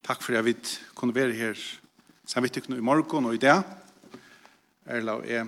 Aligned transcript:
Takk 0.00 0.22
for 0.24 0.32
at 0.38 0.44
vi 0.44 0.54
kunne 0.96 1.14
være 1.14 1.32
her 1.36 1.58
samvittig 2.26 2.62
i 2.72 2.80
morgen 2.80 3.26
og 3.26 3.34
i 3.34 3.38
dag. 3.38 3.62
Erla 4.86 5.18
og 5.18 5.26
jeg 5.28 5.44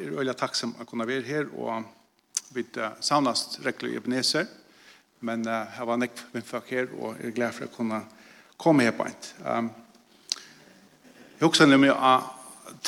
er 0.00 0.14
veldig 0.16 0.34
takk 0.40 0.56
for 0.56 0.80
at 0.80 0.86
kunne 0.88 1.06
være 1.06 1.22
her, 1.22 1.50
og 1.52 1.84
vi 2.54 2.64
savnast 3.00 3.58
rekkelig 3.64 3.92
i 3.92 3.96
Ebenezer, 3.96 4.46
men 5.20 5.40
uh, 5.40 5.66
jeg 5.76 5.86
var 5.86 5.98
nekk 6.00 6.22
min 6.32 6.42
folk 6.42 6.70
her, 6.70 6.86
og 6.98 7.16
er 7.20 7.34
glad 7.36 7.52
for 7.52 7.64
at 7.64 7.72
kunne 7.72 8.00
komme 8.56 8.82
her 8.82 8.94
på 8.96 9.04
en. 9.04 9.16
Um, 9.44 9.70
jeg 11.40 11.48
husker 11.48 11.66
nemlig 11.66 11.90
at 11.90 12.30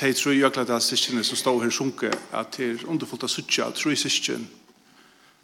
de 0.00 0.12
tror 0.12 0.32
jeg 0.32 0.46
at 0.46 0.56
det 0.56 0.74
er 0.74 1.22
som 1.22 1.36
står 1.36 1.62
her 1.62 1.70
sunke, 1.70 2.12
at 2.32 2.56
det 2.56 2.70
er 2.70 2.86
underfullt 2.88 3.22
av 3.22 3.28
suttja, 3.28 3.68
tror 3.70 3.92
jeg 3.92 3.98
sysken, 3.98 4.48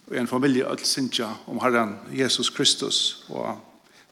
og 0.07 0.17
en 0.17 0.29
familie, 0.29 0.65
alle 0.67 0.85
synsja 0.85 1.29
om 1.47 1.61
Herren 1.61 1.99
Jesus 2.13 2.51
Kristus, 2.51 3.27
og 3.29 3.61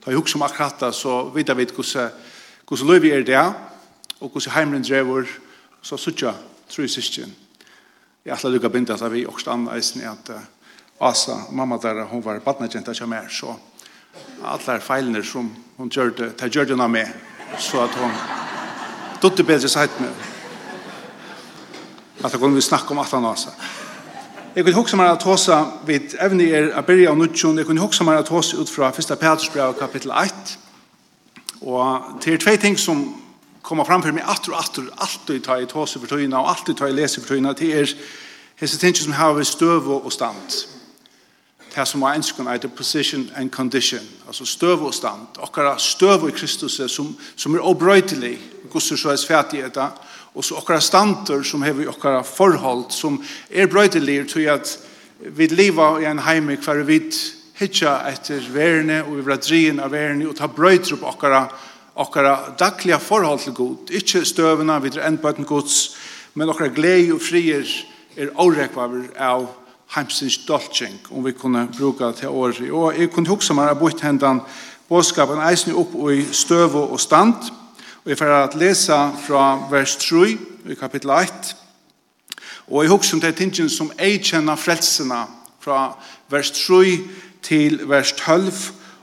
Da 0.05 0.13
hugsa 0.13 0.21
husker 0.21 0.39
om 0.39 0.43
akkurat 0.43 0.95
så 0.95 1.23
vet 1.35 1.49
jeg 1.49 1.57
vet 1.57 1.73
hvordan 1.75 2.87
løy 2.87 3.01
vi 3.03 3.11
er 3.11 3.23
det, 3.27 3.55
og 4.21 4.31
hvordan 4.31 4.53
heimren 4.53 4.85
drever, 4.85 5.27
så 5.83 5.97
sutja 5.97 6.33
tru 6.71 6.87
syskjen. 6.89 7.35
Jeg 8.25 8.35
ætla 8.37 8.51
lukka 8.51 8.69
binda 8.69 8.95
at 8.95 9.13
vi 9.13 9.27
okst 9.27 9.49
anna 9.49 9.77
eisen 9.77 10.03
at 10.03 10.31
Asa, 11.01 11.37
mamma 11.51 11.79
der, 11.83 12.05
hun 12.05 12.25
var 12.25 12.41
badnagenta 12.45 12.93
kjem 12.93 13.13
her, 13.13 13.29
så 13.29 13.55
alle 14.45 14.81
feilene 14.81 15.23
som 15.25 15.49
hun 15.77 15.89
gjør 15.89 16.11
det, 16.17 16.29
det 16.41 16.51
gjør 16.53 16.65
det 16.65 16.91
med, 16.91 17.09
så 17.59 17.81
at 17.85 17.97
hun 17.97 18.13
dutte 19.23 19.45
bedre 19.45 19.69
seit 19.69 20.01
med. 20.01 20.13
At 22.25 22.33
hun 22.33 22.41
kunne 22.41 22.55
vi 22.55 22.61
snakke 22.61 22.91
om 22.91 22.99
at 22.99 23.11
han 23.11 23.25
Asa. 23.25 23.51
Jeg 24.57 24.65
kunne 24.65 24.75
huske 24.75 24.97
meg 24.99 25.13
at 25.13 25.23
hosa 25.23 25.61
vid 25.87 26.17
evne 26.19 26.49
er 26.51 26.73
a 26.75 26.83
byrja 26.83 27.13
av 27.13 27.19
nudjon. 27.19 27.59
Jeg 27.59 27.69
kunne 27.69 27.85
huske 27.85 28.03
meg 28.05 28.19
at 28.19 28.29
hosa 28.35 28.57
ut 28.59 28.71
fra 28.71 28.89
1. 28.91 29.13
Petersbrev 29.21 29.77
kapittel 29.79 30.11
1. 30.11 30.59
Og 31.63 32.17
det 32.25 32.35
er 32.35 32.39
tvei 32.43 32.57
ting 32.59 32.79
som 32.79 33.05
kommer 33.63 33.87
fram 33.87 34.03
for 34.03 34.11
meg 34.11 34.27
atter 34.27 34.51
og 34.51 34.59
atter, 34.59 34.89
alltid 34.99 35.45
ta 35.47 35.61
i 35.61 35.69
tåse 35.71 36.03
for 36.03 36.11
tøyna 36.11 36.41
og 36.43 36.51
alltid 36.51 36.81
ta 36.81 36.91
i 36.91 36.97
lese 36.99 37.23
for 37.23 37.31
tøyna. 37.31 37.53
Det 37.55 37.71
er 37.79 37.95
hese 38.59 38.79
ting 38.79 38.97
som 38.97 39.13
har 39.13 39.39
vi 39.39 39.47
støv 39.47 39.87
og 39.87 40.13
stand. 40.13 40.59
Det 41.71 41.87
som 41.87 42.03
var 42.03 42.19
enskon 42.19 42.47
er 42.51 42.59
position 42.67 43.31
and 43.37 43.51
condition. 43.51 44.03
Altså 44.27 44.45
støv 44.45 44.83
og 44.83 44.95
stand. 44.95 45.39
Okkara 45.39 45.79
støv 45.79 46.29
i 46.29 46.33
Kristus 46.33 46.81
som, 46.91 47.17
som 47.37 47.55
er 47.55 47.63
obrøytelig. 47.63 48.39
Gusser 48.71 48.97
så 48.97 49.11
er 49.11 49.17
svært 49.17 49.55
i 49.55 49.63
etter. 49.63 49.95
Og 49.95 50.20
og 50.35 50.45
så 50.45 50.61
okkara 50.61 50.81
standar 50.81 51.43
som 51.47 51.63
hever 51.63 51.91
okkara 51.91 52.23
forhold 52.27 52.91
som 52.95 53.19
er 53.51 53.71
brøydelir 53.71 54.29
til 54.31 54.47
at 54.53 54.77
vi 55.21 55.47
liva 55.51 55.99
i 56.01 56.07
en 56.09 56.23
heime 56.23 56.57
hver 56.57 56.85
vi 56.87 57.01
hitja 57.59 57.97
etter 58.09 58.47
verne 58.55 59.03
og 59.05 59.17
vi 59.17 59.27
vil 59.27 59.43
drien 59.43 59.83
av 59.83 59.93
verne 59.93 60.29
og 60.29 60.37
ta 60.39 60.49
brøyder 60.49 60.95
opp 60.97 61.09
okkara, 61.15 61.43
okkara 61.95 62.35
daglige 62.59 63.01
forhold 63.03 63.43
til 63.45 63.57
god 63.59 63.95
ikkje 64.01 64.25
støvna 64.25 64.79
vi 64.79 64.95
er 64.95 65.09
endbøyden 65.09 65.49
gods 65.49 65.97
men 66.35 66.49
okkara 66.49 66.73
glei 66.75 67.11
og 67.11 67.21
frier 67.21 67.67
er 68.17 68.33
årekvaver 68.39 69.11
av 69.19 69.49
heimsins 69.97 70.39
dolching 70.47 70.99
om 71.11 71.27
vi 71.27 71.35
kunne 71.35 71.67
bruka 71.75 72.13
til 72.15 72.31
året 72.31 72.71
og 72.71 72.95
jeg 72.95 73.11
kunne 73.11 73.35
huksa 73.35 73.55
meg 73.55 73.75
av 73.75 73.81
bort 73.83 74.01
hendan 74.07 74.45
båskapen 74.91 75.43
eisne 75.43 75.75
opp 75.79 75.93
i 76.11 76.23
støv 76.33 76.77
og 76.81 77.01
stand. 77.01 77.51
og 77.51 77.60
Og 78.05 78.11
jeg 78.11 78.19
får 78.19 78.33
at 78.33 78.55
lese 78.57 78.97
fra 79.27 79.69
vers 79.71 79.97
3 79.97 80.39
i 80.73 80.75
kapittel 80.75 81.11
1. 81.11 81.57
Og 82.67 82.83
jeg 82.83 82.91
husker 82.91 83.15
om 83.15 83.21
det 83.21 83.29
er 83.29 83.37
tingen 83.37 83.69
som 83.69 83.93
jeg 83.99 84.23
kjenner 84.25 84.57
frelsene 84.57 85.19
fra 85.61 85.81
vers 86.33 86.51
3 86.51 86.97
til 87.43 87.83
vers 87.89 88.13
12 88.13 88.53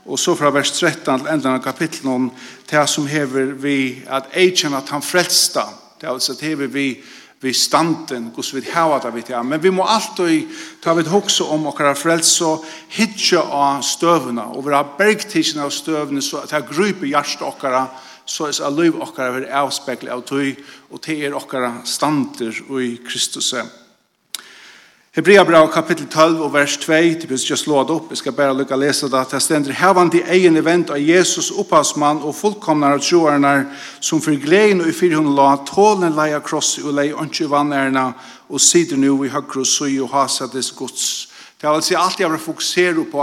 og 0.08 0.18
så 0.18 0.34
fra 0.34 0.50
vers 0.50 0.72
13 0.72 1.04
til 1.04 1.30
enden 1.30 1.52
av 1.52 1.62
kapitlen 1.62 2.30
til 2.66 2.88
som 2.88 3.06
hever 3.06 3.54
vi 3.62 4.02
at 4.08 4.32
jeg 4.34 4.56
kjenner 4.56 4.82
at 4.82 4.90
han 4.90 5.04
frelsta 5.04 5.68
det 6.00 6.06
er 6.06 6.12
altså 6.12 6.32
at 6.32 6.42
hever 6.46 6.66
vi 6.66 6.88
vi 7.40 7.52
standen, 7.52 8.32
hos 8.34 8.54
vi 8.54 8.64
har 8.72 8.98
det 8.98 9.14
vi 9.14 9.22
til. 9.22 9.44
Men 9.44 9.62
vi 9.62 9.70
må 9.70 9.84
alltid 9.86 10.48
ta 10.82 10.94
vid 10.94 11.06
hokse 11.06 11.44
om 11.44 11.68
okkara 11.70 11.94
frelse 11.94 12.44
og 12.44 12.64
hitje 12.90 13.38
av 13.38 13.82
støvene 13.86 14.42
og 14.42 14.66
være 14.66 14.96
bergtidsen 14.98 15.62
av 15.62 15.70
støvene 15.70 16.22
så 16.22 16.42
at 16.42 16.52
jeg 16.52 16.66
gruper 16.66 17.06
hjertet 17.06 17.46
okkara, 17.46 17.86
så 18.28 18.46
er 18.48 18.52
det 18.52 18.76
liv 18.76 18.96
okkara 19.00 19.32
vil 19.38 19.48
avspekle 19.48 20.12
av 20.12 20.22
tøy, 20.28 20.52
og 20.92 21.00
det 21.06 21.16
er 21.24 21.36
okkara 21.36 21.78
stander 21.88 22.52
i 22.76 22.98
Kristus. 23.06 23.54
Hebreabra 25.16 25.62
kapittel 25.72 26.06
12 26.06 26.42
og 26.44 26.52
vers 26.52 26.76
2, 26.76 26.92
det 26.92 27.26
blir 27.26 27.40
ikke 27.40 27.56
slå 27.56 27.80
opp, 27.80 28.10
jeg 28.12 28.20
skal 28.20 28.36
bare 28.36 28.54
lykke 28.54 28.76
å 28.76 28.78
lese 28.78 29.08
det, 29.08 29.22
det 29.32 29.40
stender 29.42 29.74
«Hevan 29.80 30.12
til 30.12 30.28
egen 30.28 30.60
event 30.60 30.92
av 30.92 31.00
Jesus 31.00 31.48
opphavsmann 31.50 32.20
og 32.20 32.36
fullkomnar 32.36 32.98
av 32.98 33.02
troarnar, 33.02 33.64
som 34.04 34.20
for 34.22 34.36
gleden 34.36 34.84
og 34.84 34.92
i 34.92 34.94
fyrhånd 34.94 35.32
la 35.34 35.48
tålen 35.66 36.14
leia 36.14 36.42
kross 36.44 36.76
og 36.84 36.92
leia 37.00 37.16
ønske 37.18 37.48
vannærna, 37.48 38.12
og 38.52 38.60
sider 38.60 39.00
nu 39.00 39.24
i 39.24 39.32
høyre 39.32 39.64
og 39.64 39.66
søy 39.66 39.96
og 40.04 40.12
hasedes 40.12 40.70
gods». 40.76 41.08
Det 41.58 41.66
vil 41.66 41.80
altså 41.80 41.98
alt 41.98 42.20
jeg 42.20 42.30
vil 42.30 42.38
fokusere 42.38 43.08
på 43.10 43.18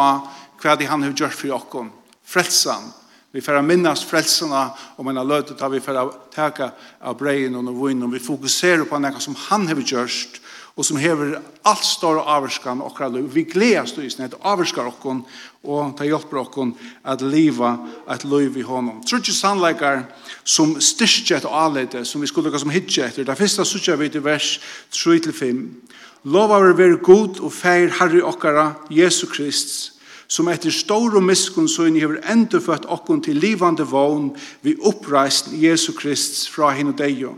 hva 0.59 0.75
det 0.75 0.89
han 0.89 1.05
har 1.05 1.13
gjort 1.13 1.37
for 1.37 1.55
oss, 1.55 1.91
frelsen, 2.25 2.91
Vi 3.35 3.41
får 3.41 3.61
minnas 3.61 4.03
frälsarna 4.03 4.69
om 4.95 5.07
en 5.07 5.27
löte 5.27 5.53
där 5.53 5.69
vi 5.69 5.79
får 5.79 6.13
täcka 6.35 6.71
av 6.99 7.17
brejen 7.17 7.55
och 7.55 7.89
vinn 7.89 8.03
och 8.03 8.15
vi 8.15 8.19
fokuserar 8.19 8.83
på 8.83 8.99
något 8.99 9.21
som 9.21 9.35
han 9.35 9.67
har 9.67 9.75
gjort 9.75 10.41
och 10.75 10.85
som 10.85 10.97
hever 10.97 11.39
allt 11.61 11.83
större 11.83 12.19
avskan 12.19 12.81
och 12.81 13.01
alla 13.01 13.19
vi 13.19 13.43
gläds 13.43 13.95
då 13.95 14.01
i 14.01 14.09
snett 14.09 14.33
avskar 14.39 14.85
och 14.85 15.15
och 15.61 15.97
ta 15.97 16.05
hjälp 16.05 16.29
på 16.29 16.37
och 16.37 16.67
att 17.03 17.21
leva 17.21 17.89
att 18.07 18.23
liv 18.23 18.57
i 18.57 18.61
honom. 18.61 19.03
Trutje 19.03 19.33
sannlikar 19.33 20.03
som 20.43 20.81
styrket 20.81 21.45
och 21.45 21.57
allete 21.57 22.05
som 22.05 22.21
vi 22.21 22.27
skulle 22.27 22.49
gå 22.49 22.59
som 22.59 22.69
hitje 22.69 23.05
etter. 23.05 23.23
Det 23.23 23.35
första 23.35 23.65
så 23.65 23.79
kör 23.79 23.97
vi 23.97 24.09
till 24.09 24.21
vers 24.21 24.59
3-5. 24.91 25.73
Lovar 26.21 26.63
vi 26.63 26.73
vara 26.73 27.01
god 27.01 27.39
och 27.39 27.53
feir 27.53 27.89
Herre 27.89 28.21
okkara, 28.21 28.71
Jesu 28.89 29.27
Kristus 29.27 29.94
som 30.27 30.47
etter 30.49 30.73
stor 30.73 31.15
og 31.15 31.23
miskun 31.23 31.67
i 31.67 31.99
hever 31.99 32.21
endur 32.31 32.63
født 32.63 32.85
okkon 32.89 33.21
til 33.21 33.37
livande 33.37 33.85
vogn 33.85 34.31
vi 34.61 34.75
oppreist 34.81 35.51
Jesu 35.53 35.93
Krist 35.93 36.49
fra 36.49 36.71
hinn 36.73 36.93
og 36.93 36.97
deio, 36.97 37.35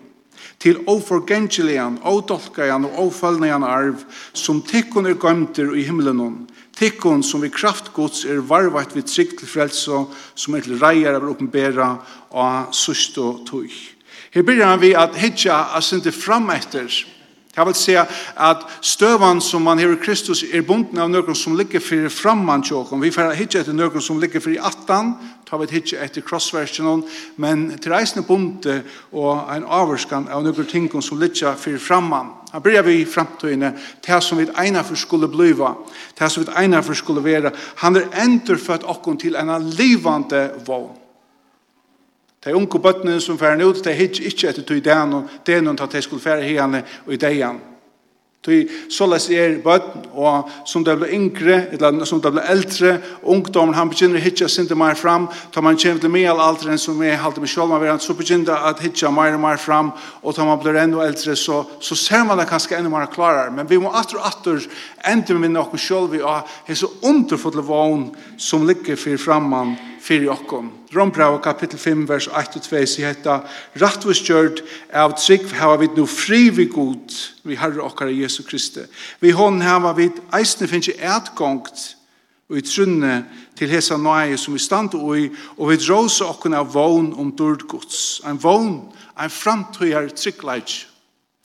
til 0.60 0.80
oforgengelian, 0.88 2.00
odolkajan 2.04 2.86
og 2.86 3.08
ofølnajan 3.08 3.64
arv, 3.64 4.06
som 4.34 4.62
tikkun 4.62 5.06
er 5.06 5.20
gømter 5.20 5.76
i 5.76 5.84
himmelen, 5.84 6.48
tikkun 6.78 7.24
som 7.24 7.42
vi 7.42 7.52
kraftgods 7.54 8.26
er 8.26 8.42
varvat 8.42 8.96
vi 8.96 9.04
trygg 9.06 9.38
til 9.38 9.48
frelse, 9.48 10.06
som 10.36 10.56
er 10.56 10.66
til 10.66 10.80
reier 10.82 11.18
av 11.18 11.28
oppenbera 11.30 11.92
og 12.32 12.74
sust 12.76 13.18
og 13.22 13.46
tog. 13.50 13.70
Her 14.32 14.44
byrjar 14.44 14.82
vi 14.82 14.94
at 14.98 15.16
hitja 15.18 15.60
at 15.78 15.86
sindi 15.86 16.12
fram 16.12 16.50
etter, 16.54 16.90
Jeg 17.58 17.66
vil 17.66 17.76
si 17.76 17.96
at 17.98 18.58
stövan 18.82 19.42
som 19.42 19.62
man 19.62 19.80
har 19.80 19.90
i 19.90 19.98
Kristus 19.98 20.44
er 20.44 20.62
bunden 20.62 20.98
av 20.98 21.10
någon 21.10 21.36
som 21.36 21.58
ligger 21.58 21.80
för 21.80 22.10
framman 22.10 22.64
tjokom. 22.64 23.02
Vi 23.02 23.12
får 23.12 23.34
hitje 23.34 23.62
etter 23.62 23.74
någon 23.74 24.02
som 24.02 24.20
ligger 24.20 24.40
for 24.40 24.52
i 24.52 24.60
attan, 24.60 25.14
tar 25.50 25.58
vi 25.58 25.68
hitje 25.72 26.04
etter 26.04 26.22
krossversjonen, 26.22 27.04
men 27.36 27.78
til 27.80 27.92
reisende 27.92 28.28
bunte 28.28 28.84
og 29.12 29.50
en 29.56 29.66
avvarskan 29.66 30.28
av 30.30 30.44
några 30.44 30.64
ting 30.64 31.02
som 31.02 31.20
ligger 31.20 31.56
for 31.56 31.78
framman. 31.78 32.30
Her 32.54 32.60
bryr 32.60 32.82
vi 32.82 33.02
i 33.02 33.06
framtiden, 33.06 33.74
til 34.02 34.22
som 34.22 34.38
vi 34.38 34.48
ena 34.58 34.84
for 34.84 34.96
skulle 34.96 35.28
bliva, 35.28 35.74
til 36.16 36.30
som 36.30 36.46
vi 36.46 36.64
ena 36.64 36.82
for 36.82 36.94
skulle 36.94 37.24
være. 37.24 37.52
Han 37.76 37.96
er 37.96 38.08
ändå 38.14 38.56
för 38.56 38.74
att 38.74 39.20
til 39.20 39.36
en 39.36 39.70
livande 39.70 40.52
vogn. 40.66 41.07
De 42.48 42.56
unge 42.56 42.80
bøttene 42.80 43.20
som 43.20 43.36
færre 43.40 43.66
ut, 43.68 43.84
de 43.84 43.92
hittir 43.92 44.30
ikke 44.30 44.54
etter 44.54 44.64
tog 44.64 44.84
den 44.84 45.18
og 45.18 45.40
det 45.46 45.58
er 45.58 45.66
noen 45.66 45.80
at 45.84 45.92
de 45.92 46.02
skulle 46.02 46.24
færre 46.24 46.48
hene 46.48 46.86
og 47.04 47.18
i 47.18 47.20
degen. 47.20 47.58
Tui 48.46 48.62
såles 48.88 49.26
er 49.36 49.58
bøtten, 49.60 50.06
og 50.16 50.48
som 50.64 50.86
det 50.86 50.94
blir 50.96 51.12
yngre, 51.18 51.58
eller 51.74 52.06
som 52.08 52.22
det 52.24 52.32
blir 52.32 52.46
eldre, 52.48 52.94
ungdommen, 53.28 53.76
han 53.76 53.90
begynner 53.92 54.22
å 54.22 54.24
hitja 54.24 54.48
sinte 54.48 54.78
mer 54.78 54.96
fram, 54.96 55.26
tar 55.52 55.66
man 55.66 55.76
kjem 55.76 56.00
til 56.00 56.14
mye 56.14 56.32
aldri 56.32 56.72
enn 56.72 56.80
som 56.80 57.02
er 57.04 57.20
halte 57.20 57.44
med 57.44 57.52
man 57.58 58.00
så 58.00 58.16
begynner 58.16 58.46
det 58.48 58.62
at 58.70 58.80
hitja 58.86 59.12
mer 59.12 59.36
og 59.36 59.44
mer 59.44 59.60
fram, 59.60 59.92
og 60.24 60.36
tar 60.36 60.48
man 60.48 60.62
blir 60.64 60.80
enda 60.80 61.04
eldre, 61.04 61.36
så, 61.36 61.66
så 61.82 61.96
ser 61.96 62.24
man 62.24 62.40
det 62.40 62.48
kanskje 62.48 62.78
enda 62.78 62.94
mer 62.94 63.12
klarere, 63.12 63.52
men 63.52 63.68
vi 63.68 63.82
må 63.84 63.92
atter 63.92 64.22
og 64.22 64.30
atter 64.32 64.64
enda 65.04 65.36
med 65.36 65.52
noen 65.52 65.84
sjolv, 65.84 66.16
og 66.22 66.48
hese 66.70 66.88
underfodle 67.04 67.68
vogn 67.68 68.14
som 68.38 68.64
ligger 68.64 68.96
for 68.96 69.20
framman, 69.20 69.76
fyrir 70.08 70.32
okkom. 70.32 70.72
Rombrau 70.96 71.40
kapittel 71.44 71.80
5, 71.80 72.06
vers 72.08 72.28
1 72.32 72.56
og 72.56 72.64
2, 72.64 72.82
sier 72.88 73.12
hetta, 73.12 73.42
Rattvis 73.82 74.22
gjørt 74.24 74.64
av 74.96 75.18
trygg 75.20 75.52
hava 75.60 75.76
vi 75.82 75.90
nu 75.98 76.06
fri 76.08 76.48
vi 76.56 76.68
god, 76.72 77.16
vi 77.44 77.60
herre 77.60 77.84
okkar 77.84 78.12
Jesu 78.14 78.44
Kristi. 78.48 78.86
Vi 79.20 79.36
hon 79.36 79.60
hava 79.62 79.94
vi 79.98 80.10
eisne 80.38 80.70
finnje 80.72 80.96
etgångt 80.96 81.94
og 82.48 82.60
i 82.60 82.64
trunne 82.64 83.18
til 83.60 83.72
hesa 83.72 83.98
nøye 84.00 84.38
som 84.40 84.56
vi 84.56 84.64
stand 84.64 84.96
og 84.96 85.18
i, 85.20 85.28
og 85.58 85.74
vi 85.74 85.82
dråse 85.82 86.24
okkar 86.24 86.56
av 86.56 86.72
vogn 86.76 87.12
om 87.20 87.34
dørd 87.36 87.68
gods, 87.68 88.22
en 88.24 88.40
vogn, 88.40 88.78
en 89.20 89.34
framtøyar 89.34 90.14
tryggleik 90.16 90.86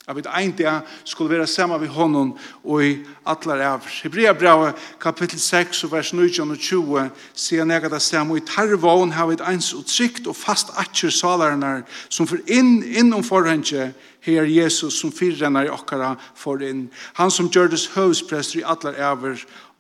At 0.08 0.16
vi 0.16 0.22
ein 0.26 0.52
dag 0.56 0.81
skulle 1.04 1.31
være 1.31 1.46
sammen 1.46 1.81
med 1.81 1.88
honom 1.88 2.38
og 2.64 2.84
i 2.84 2.96
atler 3.26 3.62
av. 3.62 3.84
Hebrea 4.02 4.32
brev 4.32 4.72
kapittel 5.00 5.40
6 5.40 5.84
og 5.84 5.93
vers 5.93 6.12
19 6.12 6.50
og 6.50 6.58
20 6.58 7.10
sier 7.34 7.64
nega 7.64 7.88
det 7.88 8.02
stem 8.02 8.31
og 8.31 8.40
i 8.40 8.46
tarvån 8.46 9.14
har 9.14 9.31
vi 9.31 9.38
eins 9.46 9.70
og 9.72 9.87
trygt 9.87 10.26
og 10.26 10.37
fast 10.37 10.75
atjer 10.75 11.14
salarnar 11.14 11.84
som 12.08 12.26
for 12.26 12.43
inn 12.50 12.82
innom 12.82 13.22
forhengje 13.22 13.93
her 14.26 14.50
Jesus 14.50 14.99
som 14.99 15.14
fyrrennar 15.14 15.70
i 15.70 15.70
okkara 15.70 16.16
for 16.34 16.58
inn. 16.62 16.88
Han 17.14 17.31
som 17.31 17.50
gjørdes 17.50 17.93
høvsprester 17.94 18.58
i 18.58 18.66
atler 18.66 18.98
av 18.98 19.22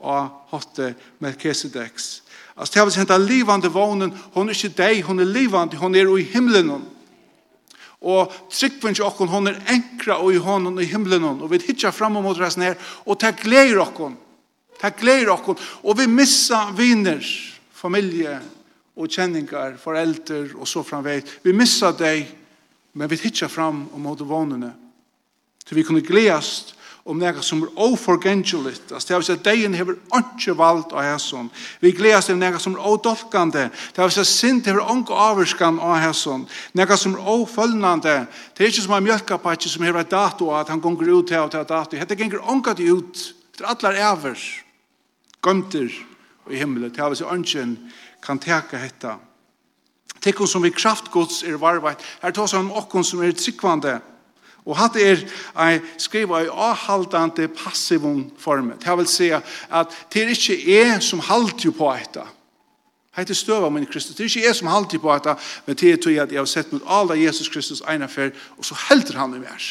og 0.02 0.30
hotte 0.54 0.94
Melchizedeks. 1.18 2.22
Altså 2.56 2.72
det 2.72 2.80
har 2.80 2.86
vi 2.86 2.94
sendt 2.94 3.10
av 3.10 3.26
livande 3.26 3.68
vånen, 3.68 4.14
Hun 4.34 4.48
er 4.48 4.54
ikke 4.54 4.76
deg, 4.76 5.04
hun 5.04 5.20
er 5.20 5.24
livande, 5.24 5.76
Hun 5.76 5.94
er 5.94 6.16
i 6.18 6.22
himmelen. 6.22 6.86
Og 8.02 8.32
tryggvinn 8.50 8.96
til 8.98 9.06
okkon, 9.06 9.30
hon 9.30 9.46
er 9.50 9.60
enkra 9.70 10.18
og 10.18 10.34
i 10.34 10.40
hånden 10.42 10.80
i 10.82 10.88
himmelen 10.90 11.24
og 11.30 11.46
vi 11.52 11.60
hitja 11.62 11.92
fram 11.94 12.18
og 12.18 12.26
mot 12.26 12.40
resten 12.40 12.66
her, 12.66 12.78
og 13.06 13.20
det 13.22 13.36
gleder 13.44 13.78
okkon, 13.84 14.16
det 14.82 14.96
gleder 14.98 15.30
okkon, 15.36 15.60
og 15.86 15.98
vi 16.00 16.08
missa 16.10 16.64
viner, 16.74 17.22
familie 17.72 18.40
og 18.98 19.08
kjenningar, 19.08 19.78
forelder 19.80 20.52
og 20.58 20.68
så 20.68 20.82
framveit 20.84 21.38
Vi 21.42 21.54
missa 21.54 21.92
deg, 21.96 22.26
men 22.92 23.08
vi 23.08 23.20
hitja 23.22 23.48
fram 23.48 23.86
og 23.92 24.00
mot 24.00 24.20
vånene, 24.20 24.72
så 25.62 25.74
vi 25.74 25.84
kunne 25.86 26.02
gledast 26.04 26.74
om 27.04 27.18
nega 27.18 27.42
som 27.42 27.64
er 27.64 27.70
oforgengeligt, 27.82 28.84
det 28.88 29.10
er 29.10 29.32
at 29.34 29.44
deien 29.44 29.74
hever 29.74 29.96
ikke 30.14 30.54
valgt 30.58 30.92
av 30.94 31.02
hæsson. 31.02 31.48
Vi 31.80 31.90
gledes 31.90 32.28
til 32.28 32.38
nega 32.38 32.60
som 32.62 32.76
er 32.76 32.84
odolkande, 32.86 33.64
det 33.94 33.98
er 33.98 34.06
at 34.06 34.26
sint 34.26 34.66
hever 34.70 34.86
ikke 34.86 35.16
avvarskan 35.24 35.80
av 35.82 35.96
hæsson, 35.98 36.46
nega 36.78 36.96
som 36.96 37.16
er 37.18 37.26
ofølnande, 37.34 38.14
det 38.54 38.64
er 38.64 38.70
ikke 38.70 38.84
som 38.84 38.94
en 38.94 39.08
mjölkapatje 39.08 39.72
som 39.72 39.82
hever 39.82 40.06
dato 40.06 40.52
at 40.54 40.70
han 40.70 40.80
gonger 40.80 41.10
ut 41.10 41.26
til 41.26 41.42
og 41.42 41.50
til 41.50 41.66
dato, 41.66 41.96
det 41.96 42.18
gonger 42.18 42.38
ikke 42.38 42.92
ut, 42.92 43.26
det 43.58 43.66
er 43.66 43.74
allar 43.74 43.98
æver, 44.12 44.38
gømter 45.42 45.90
i 46.50 46.56
himmelen, 46.56 46.90
det 46.94 47.02
er 47.02 47.10
at 47.10 47.34
ønsken 47.34 47.76
kan 48.22 48.38
teka 48.38 48.78
hetta. 48.78 49.18
Tekken 50.22 50.46
som 50.46 50.62
vi 50.62 50.70
kraftgods 50.70 51.42
er 51.42 51.58
varvait, 51.58 51.98
her 52.22 52.30
tås 52.30 52.54
han 52.54 52.70
okkon 52.70 53.02
som 53.02 53.22
er 53.26 53.34
tryggvande, 53.34 53.98
Og 54.62 54.76
hatt 54.78 54.96
er 55.00 55.18
ei 55.58 55.80
skriva 55.98 56.42
ei 56.42 56.50
avhaldande 56.50 57.48
passivum 57.50 58.28
formet. 58.38 58.84
Det 58.84 58.94
vil 58.98 59.08
si 59.10 59.32
at 59.34 59.96
det 60.12 60.22
er 60.22 60.30
ikke 60.36 60.58
jeg 60.60 61.02
som 61.02 61.22
halter 61.26 61.74
på 61.74 61.90
etta. 61.90 62.28
Hette 63.12 63.34
støva 63.36 63.68
min 63.68 63.86
Kristus. 63.86 64.16
Det 64.16 64.24
er 64.24 64.30
ikke 64.30 64.46
jeg 64.46 64.56
som 64.56 64.70
halter 64.72 65.02
på 65.02 65.10
etta, 65.12 65.34
men 65.66 65.76
det 65.76 65.90
er 65.90 65.98
tog 66.00 66.16
at 66.16 66.32
jeg 66.32 66.40
har 66.40 66.48
sett 66.48 66.70
mot 66.72 66.84
alla 66.86 67.18
Jesus 67.18 67.50
Kristus 67.52 67.82
ena 67.90 68.08
fer, 68.08 68.30
og 68.56 68.64
så 68.64 68.78
helter 68.88 69.18
han 69.20 69.34
i 69.36 69.42
mer. 69.42 69.66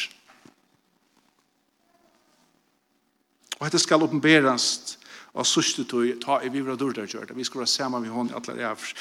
Og 3.58 3.66
dette 3.66 3.80
skal 3.82 4.04
oppenberast 4.04 4.98
av 5.32 5.48
sørste 5.48 5.86
tog, 5.88 6.06
ta 6.20 6.38
i 6.44 6.52
vivra 6.52 6.76
dårdar 6.76 7.08
gjør. 7.08 7.32
Vi 7.34 7.48
skal 7.48 7.64
være 7.64 7.72
sammen 7.72 8.04
med 8.04 8.12
hånden 8.12 8.34
i 8.34 8.38
atler 8.38 8.60
jeg. 8.60 8.94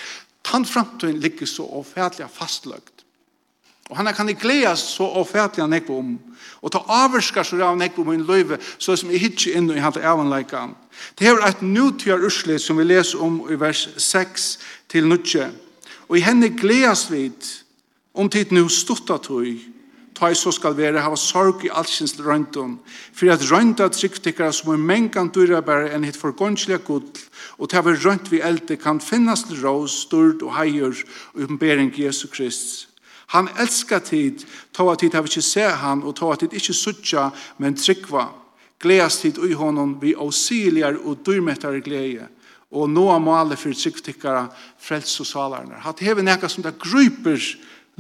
Tannframtøyen 0.48 1.20
ligger 1.20 1.50
så 1.50 1.68
ofætlig 1.68 2.30
fastløgt 2.32 3.00
Og 3.92 3.98
han 3.98 4.08
kan 4.16 4.30
gleda 4.40 4.76
så 4.80 5.04
offentlig 5.04 5.66
han 5.66 5.74
ikke 5.76 5.94
om. 5.94 6.14
Og 6.62 6.72
ta 6.72 6.80
avvarskar 6.88 7.44
så 7.44 7.58
av 7.60 7.82
ikke 7.84 8.04
om 8.06 8.14
en 8.14 8.24
løyve, 8.24 8.58
så 8.80 8.96
som 8.96 9.10
jeg 9.12 9.20
hitje 9.20 9.56
inn 9.58 9.68
i 9.74 9.82
hatt 9.84 9.98
avanleikan. 10.00 10.78
Det 11.20 11.28
er 11.28 11.42
et 11.44 11.62
nutjar 11.62 12.24
usli 12.24 12.56
som 12.60 12.80
vi 12.80 12.86
leser 12.88 13.20
om 13.20 13.42
i 13.52 13.58
vers 13.60 13.90
6 13.98 14.46
til 14.88 15.10
nutje. 15.10 15.50
Og 16.08 16.18
i 16.18 16.24
henne 16.24 16.54
gledas 16.56 17.10
vid, 17.12 17.36
om 18.14 18.30
tid 18.30 18.54
nu 18.56 18.70
stutta 18.70 19.18
tøy, 19.20 19.58
ta 20.16 20.30
i 20.32 20.38
så 20.38 20.54
skal 20.56 20.78
være 20.78 21.02
hava 21.02 21.18
sorg 21.20 21.66
i 21.66 21.72
allsins 21.74 22.14
røyndon, 22.20 22.78
for 23.12 23.32
at 23.34 23.44
røynda 23.52 23.90
tryggtikkara 23.92 24.54
som 24.56 24.72
er 24.72 24.80
mengan 24.80 25.32
dyrabære 25.34 25.92
enn 25.96 26.06
hitt 26.08 26.20
forgåndslega 26.20 26.84
gull, 26.88 27.10
og 27.58 27.72
ta 27.72 27.84
vi 27.84 27.98
røynd 27.98 28.32
vi 28.32 28.44
elde 28.44 28.78
kan 28.80 29.02
finnas 29.04 29.48
rås, 29.50 30.06
stort 30.06 30.38
styrd 30.38 30.48
og 30.48 30.56
heier 30.60 30.96
og 31.34 31.44
uppenbering 31.44 31.92
Jesu 31.98 32.28
Kristus 32.32 32.91
Han 33.31 33.48
elskar 33.60 34.00
tid, 34.04 34.44
ta 34.75 34.83
at 34.92 35.00
tid 35.00 35.13
har 35.16 35.24
vi 35.24 35.31
ikke 35.31 35.45
se 35.45 35.63
han, 35.63 36.04
og 36.04 36.18
ta 36.19 36.33
at 36.33 36.44
tid 36.44 36.56
ikke 36.57 36.75
suttja, 36.75 37.30
men 37.63 37.78
tryggva. 37.80 38.28
Gleas 38.81 39.22
tid 39.22 39.39
ui 39.39 39.54
honom 39.56 39.94
vi 40.01 40.12
auxiliar 40.18 40.98
og 41.00 41.22
dyrmettare 41.25 41.80
gleie, 41.86 42.28
og 42.72 42.89
noa 42.92 43.19
male 43.24 43.56
fyrir 43.60 43.78
tryggtikkara, 43.80 44.48
frels 44.80 45.16
og 45.24 45.30
salarnar. 45.30 45.80
Hatt 45.86 46.04
hever 46.04 46.25
nekka 46.28 46.50
som 46.50 46.66
det 46.66 46.75
gruper 46.81 47.39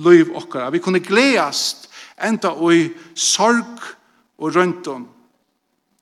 liv 0.03 0.35
okkara. 0.35 0.71
Vi 0.71 0.83
kunne 0.83 1.03
gleast 1.03 1.87
enda 2.19 2.51
ui 2.55 2.89
sorg 3.15 3.83
og 4.37 4.55
røntun. 4.55 5.07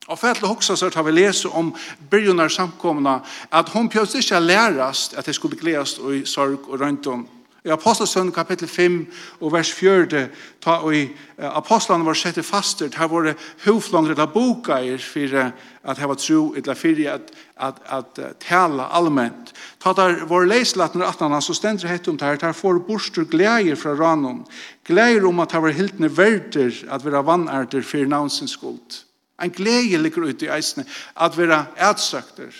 Og 0.10 0.18
for 0.18 0.32
etter 0.32 0.50
hoksa 0.50 0.74
så 0.78 0.90
har 0.90 1.06
vi 1.06 1.20
lese 1.20 1.50
om 1.54 1.70
byrjunar 2.10 2.50
samkomna, 2.50 3.20
at 3.52 3.70
hon 3.70 3.90
pjøst 3.90 4.18
ikke 4.18 4.40
lærast 4.42 5.14
at 5.14 5.26
det 5.30 5.36
skulle 5.38 5.60
gleast 5.60 6.00
ui 6.02 6.24
sorg 6.26 6.66
og 6.66 6.82
røntun. 6.82 7.28
I 7.66 7.72
Apostelsund 7.76 8.32
kapitel 8.32 8.68
5 8.72 8.94
og 9.42 9.52
vers 9.52 9.72
4 9.76 10.22
ta 10.64 10.78
og 10.80 10.94
i 10.96 11.02
apostlene 11.44 12.06
var 12.08 12.16
sette 12.16 12.44
faster 12.44 12.94
her 12.96 13.10
var 13.12 13.28
det 13.28 13.34
hovflanger 13.66 14.16
eller 14.16 14.32
bokair 14.32 15.02
for 15.04 15.36
at 15.36 16.00
heva 16.00 16.16
tro 16.16 16.54
eller 16.56 16.80
for 16.80 17.02
at, 17.12 17.34
at, 17.60 17.82
at 17.92 18.22
tale 18.40 18.88
allment 18.96 19.52
ta 19.84 19.94
der 19.94 20.24
var 20.30 20.48
leislatner 20.48 21.06
at 21.06 21.20
han 21.20 21.42
så 21.42 21.54
stendte 21.54 21.88
det 21.88 22.08
om 22.08 22.18
det 22.18 22.28
her 22.28 22.40
der 22.40 22.56
får 22.56 22.80
borster 22.88 23.28
gleier 23.28 23.76
fra 23.76 23.92
ranon 23.92 24.46
gleier 24.88 25.28
om 25.28 25.44
at 25.44 25.52
her 25.52 25.66
var 25.68 25.76
hiltne 25.76 26.10
verder 26.18 26.72
at 26.88 27.06
vera 27.06 27.22
vannærter 27.22 27.84
for 27.84 28.08
navnsens 28.08 28.56
skuld. 28.56 29.04
En 29.42 29.52
glede 29.52 29.98
ligger 29.98 30.32
ute 30.32 30.48
i 30.48 30.52
eisene 30.52 30.86
at 31.16 31.38
vera 31.38 31.66
ætsøkter. 31.78 32.52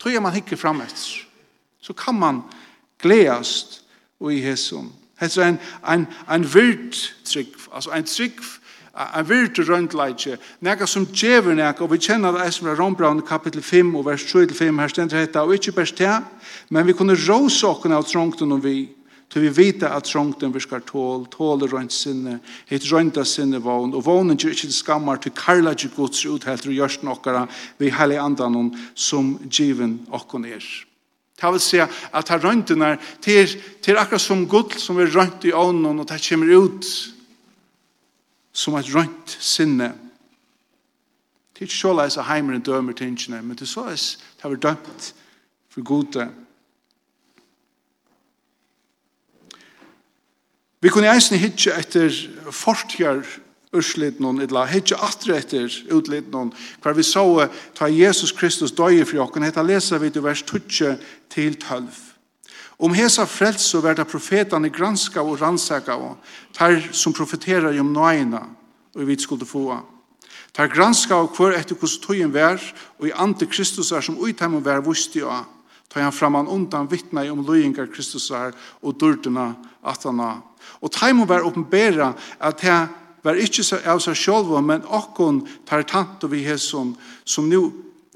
Tror 0.00 0.12
jeg 0.12 0.22
man 0.22 0.34
hikker 0.34 0.56
fram 0.56 0.82
etter 0.82 1.26
så 1.80 1.92
kan 1.96 2.14
man 2.14 2.42
gleast 3.00 3.79
og 4.20 4.34
i 4.34 4.40
hesson. 4.44 4.92
Hets 5.20 5.36
er 5.36 5.52
en, 5.52 5.58
en, 5.88 6.06
en 6.32 6.46
virt 6.54 6.96
trygg, 7.28 7.52
altså 7.72 7.92
en 7.96 8.04
trygg, 8.08 8.40
en 9.00 9.26
virt 9.28 9.58
røndleitje, 9.68 10.38
nega 10.64 10.86
som 10.88 11.06
djever 11.06 11.54
nega, 11.54 11.84
og 11.84 11.92
vi 11.92 12.00
kjenner 12.02 12.34
det 12.36 12.48
som 12.56 12.68
er 12.68 12.78
Rombraun 12.80 13.20
kapitel 13.26 13.62
5 13.62 13.94
og 14.00 14.06
vers 14.08 14.24
7-5, 14.24 14.80
her 14.80 14.92
stender 14.92 15.20
hetta, 15.20 15.44
og 15.44 15.54
ikkje 15.56 15.76
best 15.76 16.00
det, 16.00 16.16
men 16.70 16.88
vi 16.88 16.96
kunne 16.96 17.18
råse 17.18 17.68
okken 17.68 17.96
av 17.96 18.08
trångten 18.08 18.56
og 18.56 18.64
vi, 18.64 18.88
til 19.30 19.46
vi 19.46 19.54
vita 19.54 19.92
at 19.94 20.08
trångten 20.10 20.52
vi 20.52 20.60
skal 20.64 20.82
tål, 20.88 21.28
tåle 21.30 21.68
rønt 21.70 21.94
sinne, 21.94 22.40
hitt 22.66 22.88
rønta 22.90 23.24
sinne 23.24 23.60
vogn, 23.62 23.94
og 23.94 24.04
vognen 24.08 24.40
er 24.40 24.56
ikkje 24.56 24.72
skammar 24.74 25.22
til 25.22 25.36
karla 25.36 25.76
ikke 25.76 25.94
gods 26.00 26.24
uthelt 26.26 26.66
og 26.66 26.74
gjørsten 26.74 27.12
okkara 27.12 27.46
vi 27.78 27.92
heilig 27.94 28.18
andan 28.18 28.72
som 28.94 29.36
given 29.48 30.00
okken 30.10 30.48
er. 30.50 30.64
Det 31.40 31.52
vil 31.52 31.62
si 31.62 31.78
at 31.80 32.28
det 32.28 32.44
røntene 32.44 32.84
er 32.94 32.96
til, 33.22 33.54
til 33.82 33.98
akkurat 33.98 34.20
som 34.20 34.44
gull 34.48 34.76
som 34.78 35.00
er 35.00 35.12
rønt 35.14 35.44
i 35.48 35.54
ånden 35.56 36.02
og 36.02 36.08
det 36.08 36.20
kommer 36.28 36.52
ut 36.56 36.86
som 38.52 38.76
et 38.76 38.94
rønt 38.94 39.36
sinne. 39.40 39.92
Det 41.54 41.64
er 41.64 41.68
ikke 41.70 41.74
så 41.74 41.94
leis 41.96 42.16
at 42.16 42.28
heimeren 42.28 42.62
dømer 42.64 42.92
tingene, 42.92 43.42
men 43.42 43.56
det 43.56 43.62
er 43.62 43.72
så 43.72 43.88
leis 43.88 44.18
det 44.36 44.44
er 44.50 44.56
dømt 44.56 45.14
for 45.70 45.82
gode. 45.82 46.28
Vi 50.80 50.88
kunne 50.88 51.12
eisen 51.12 51.38
hitje 51.38 51.76
etter 51.76 52.14
fortgjør 52.52 53.20
urslit 53.72 54.18
hon, 54.18 54.40
etla 54.42 54.64
hitje 54.66 54.98
atre 54.98 55.38
etter 55.38 55.70
utlit 55.94 56.30
hon, 56.34 56.50
hver 56.82 56.96
vi 56.96 57.04
så 57.06 57.24
ta 57.78 57.88
Jesus 57.88 58.32
Kristus 58.32 58.74
døye 58.74 59.06
fri 59.06 59.20
okken, 59.22 59.46
heta 59.46 59.62
lesa 59.62 59.98
vi 59.98 60.10
til 60.10 60.24
vers 60.26 60.42
12 60.42 60.98
til 61.30 61.54
12. 61.54 61.86
Om 62.80 62.94
hesa 62.96 63.26
frelso 63.28 63.82
verda 63.84 64.06
profetane 64.08 64.70
granska 64.72 65.20
og 65.20 65.40
rannsaka 65.40 65.94
og 66.00 66.16
tar 66.56 66.78
som 66.96 67.12
profeterar 67.12 67.76
om 67.80 67.92
nøyna 67.92 68.40
og 68.96 69.06
vi 69.06 69.18
skulle 69.20 69.46
få. 69.46 69.76
Tar 70.56 70.72
granska 70.72 71.14
og 71.14 71.36
hver 71.36 71.58
etter 71.58 71.76
hos 71.78 71.98
tøyen 72.00 72.32
vær 72.34 72.58
og 72.98 73.06
i 73.06 73.12
ante 73.12 73.46
Kristus 73.46 73.92
er 73.92 74.00
som 74.02 74.18
uitheim 74.18 74.56
og 74.58 74.64
vær 74.64 74.80
vusti 74.82 75.22
og 75.22 75.44
ta 75.90 76.00
han 76.00 76.14
framan 76.14 76.48
undan 76.48 76.88
vittna 76.90 77.26
om 77.30 77.44
løyingar 77.44 77.90
Kristus 77.92 78.30
er 78.30 78.56
og 78.82 78.96
durdena 78.98 79.52
atana. 79.84 80.40
Og 80.80 80.90
tar 80.90 81.12
han 81.12 81.28
vær 81.28 81.44
åpenbæra 81.46 82.14
at 82.40 82.60
her 82.64 82.88
var 83.22 83.38
ikke 83.40 83.64
av 83.88 84.02
seg 84.02 84.18
selv, 84.18 84.52
men 84.64 84.84
okkon 84.86 85.44
tar 85.68 85.86
tant 85.88 86.24
vi 86.30 86.44
hesson, 86.46 86.94
som 87.24 87.48
nu 87.48 87.70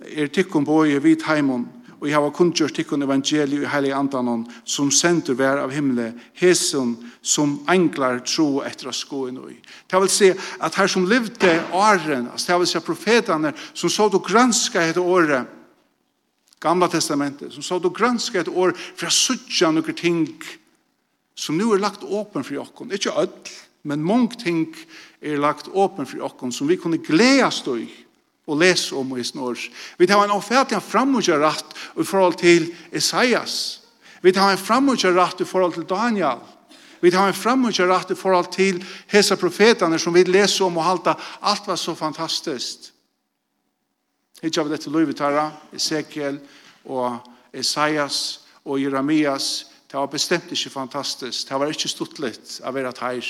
er 0.04 0.28
tikkun 0.32 0.66
på 0.66 0.84
i 0.88 0.98
vid 1.02 1.24
heimen, 1.28 1.66
og 2.00 2.10
jeg 2.10 2.20
har 2.20 2.32
kunngjørt 2.36 2.74
tikkun 2.76 3.06
evangeliet 3.06 3.64
i 3.64 3.70
heilig 3.72 3.94
andanon, 3.96 4.44
som 4.68 4.90
sender 4.92 5.36
vær 5.38 5.62
av 5.62 5.72
himmelen, 5.72 6.18
hesson 6.36 6.98
som 7.24 7.56
englar 7.72 8.20
tro 8.28 8.60
etter 8.66 8.90
å 8.90 8.92
sko 8.92 9.24
inn 9.30 9.40
i. 9.48 9.56
Det 9.88 10.00
vil 10.02 10.12
si 10.12 10.28
at 10.34 10.76
her 10.76 10.90
som 10.90 11.06
levde 11.08 11.54
åren, 11.72 12.28
det 12.28 12.58
vil 12.60 12.68
si 12.68 12.82
profetene, 12.84 13.54
som 13.72 13.92
så 13.92 14.10
du 14.12 14.18
granska 14.20 14.84
etter 14.84 15.00
året, 15.00 15.48
Gamla 16.64 16.88
testamentet, 16.88 17.52
som 17.52 17.62
sa 17.62 17.76
du 17.78 17.90
granska 17.92 18.40
et 18.40 18.48
år 18.48 18.72
fra 18.96 19.10
suttja 19.12 19.68
noen 19.68 19.96
ting 19.96 20.22
som 21.36 21.58
nu 21.58 21.66
er 21.74 21.82
lagt 21.82 22.06
åpen 22.06 22.46
for 22.46 22.56
jokken. 22.56 22.92
Ikke 22.94 23.12
ødel, 23.12 23.52
Men 23.84 24.04
mange 24.04 24.38
ting 24.40 24.66
er 25.20 25.40
lagt 25.40 25.68
åpen 25.68 26.08
for 26.08 26.24
oss 26.24 26.56
som 26.56 26.68
vi 26.68 26.78
kunne 26.80 26.98
glede 26.98 27.44
oss 27.46 27.62
i 27.68 27.88
og 28.46 28.58
lese 28.60 28.96
om 28.96 29.16
i 29.16 29.24
snår. 29.24 29.56
Vi 29.98 30.06
tar 30.06 30.24
en 30.24 30.34
offentlig 30.34 30.80
framgjørratt 30.84 31.76
i 31.96 32.04
forhold 32.04 32.36
til 32.40 32.68
Isaias. 32.92 33.80
Vi 34.20 34.32
tar 34.32 34.52
en 34.52 34.60
framgjørratt 34.60 35.40
i 35.40 35.48
forhold 35.48 35.74
til 35.74 35.88
Daniel. 35.88 36.40
Vi 37.00 37.10
tar 37.10 37.28
en 37.28 37.36
framgjørratt 37.36 38.10
i 38.10 38.16
forhold 38.16 38.50
til 38.52 38.80
hese 39.12 39.36
profetene 39.36 39.98
som 39.98 40.14
vi 40.14 40.24
leser 40.24 40.64
om 40.64 40.76
og 40.76 40.84
halte 40.84 41.16
alt 41.40 41.66
var 41.68 41.76
så 41.80 41.94
fantastisk. 41.96 42.90
Hitt 44.42 44.58
av 44.60 44.68
dette 44.68 44.92
Løyvetara, 44.92 45.50
Ezekiel 45.72 46.36
og 46.84 47.16
Isaias 47.56 48.44
og 48.64 48.80
Jeremias. 48.80 49.66
Det 49.88 49.96
var 49.96 50.10
bestemt 50.12 50.52
ikke 50.52 50.72
fantastisk. 50.72 51.48
Det 51.48 51.60
var 51.60 51.72
ikke 51.72 51.88
stuttlet 51.88 52.58
av 52.64 52.72
å 52.72 52.76
være 52.76 52.92
teir 52.96 53.28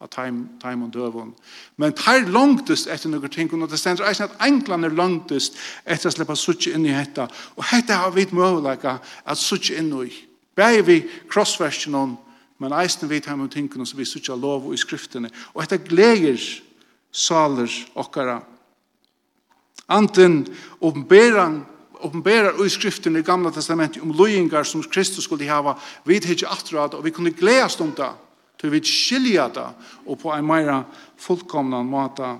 av 0.00 0.08
time, 0.08 0.46
time 0.60 0.86
og 0.86 0.92
døvun. 0.94 1.34
Men 1.76 1.92
tar 1.92 2.24
langtest 2.32 2.88
etter 2.88 3.12
noen 3.12 3.32
ting, 3.32 3.50
og 3.52 3.68
det 3.70 3.78
stender 3.80 4.08
eisen 4.08 4.30
at 4.30 4.38
englan 4.46 4.86
er 4.88 4.96
langtest 4.96 5.58
etter 5.84 6.08
å 6.08 6.14
slippe 6.14 6.36
suttje 6.40 6.72
inn 6.76 6.86
i 6.88 6.94
hetta, 6.94 7.28
og 7.56 7.66
hetta 7.68 8.00
har 8.04 8.14
vi 8.16 8.24
møvleika 8.32 8.98
at 9.00 9.40
suttje 9.40 9.76
inn 9.80 9.92
i. 10.00 10.08
Begge 10.56 10.86
vi 10.86 11.00
krossversjonen, 11.30 12.16
men 12.60 12.76
eisen 12.80 13.08
vi 13.08 13.20
tar 13.24 13.36
med 13.36 13.52
tingene 13.52 13.86
som 13.86 14.00
vi 14.00 14.08
suttje 14.08 14.36
lov 14.36 14.72
i 14.72 14.80
skriftene, 14.80 15.30
og 15.52 15.62
hetta 15.64 15.80
gleder 15.84 16.40
saler 17.12 17.70
okkara. 17.98 18.40
Anten 19.90 20.46
åpenberan 20.80 21.64
åpenberar 22.00 22.56
i 22.64 22.70
skriften 22.70 23.16
i 23.16 23.22
gamla 23.22 23.50
testamentet 23.52 24.02
om 24.02 24.12
lojingar 24.16 24.64
som 24.64 24.82
Kristus 24.82 25.24
skulle 25.24 25.48
hava 25.48 25.74
vid 26.08 26.24
hitje 26.24 26.48
atrad, 26.48 26.94
og 26.94 27.04
vi 27.04 27.12
kunne 27.12 27.36
gledast 27.36 27.80
om 27.80 27.92
det 27.96 28.08
til 28.60 28.72
vi 28.74 28.82
skilja 28.84 29.48
det, 29.48 29.66
og 30.06 30.18
på 30.20 30.32
en 30.34 30.46
meira 30.46 30.82
fullkomna 31.18 31.82
måte. 31.82 32.36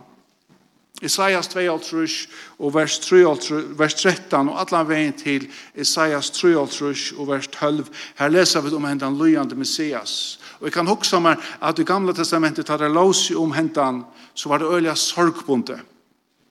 Isaias 1.00 1.48
52 1.48 2.28
og 2.60 2.74
vers, 2.74 2.98
3, 3.00 3.20
vers 3.78 3.94
13 3.94 4.50
og 4.52 4.58
allan 4.60 4.88
veien 4.88 5.14
til 5.16 5.46
Isaias 5.72 6.28
53 6.36 7.12
og 7.16 7.30
vers 7.30 7.48
12. 7.48 7.86
Her 8.18 8.28
leser 8.28 8.60
vi 8.60 8.74
om 8.76 8.84
hendan 8.84 9.16
lyjande 9.16 9.56
Messias. 9.56 10.38
Og 10.60 10.68
jeg 10.68 10.76
kan 10.76 10.90
huksa 10.90 11.22
meg 11.24 11.40
at 11.64 11.80
i 11.80 11.88
gamla 11.88 12.12
testamentet 12.12 12.68
tar 12.68 12.82
det 12.82 12.92
lås 12.92 13.30
om 13.32 13.54
hendan, 13.56 14.04
så 14.34 14.52
var 14.52 14.60
det 14.60 14.68
øyla 14.68 14.94
sorgbundet. 14.94 15.80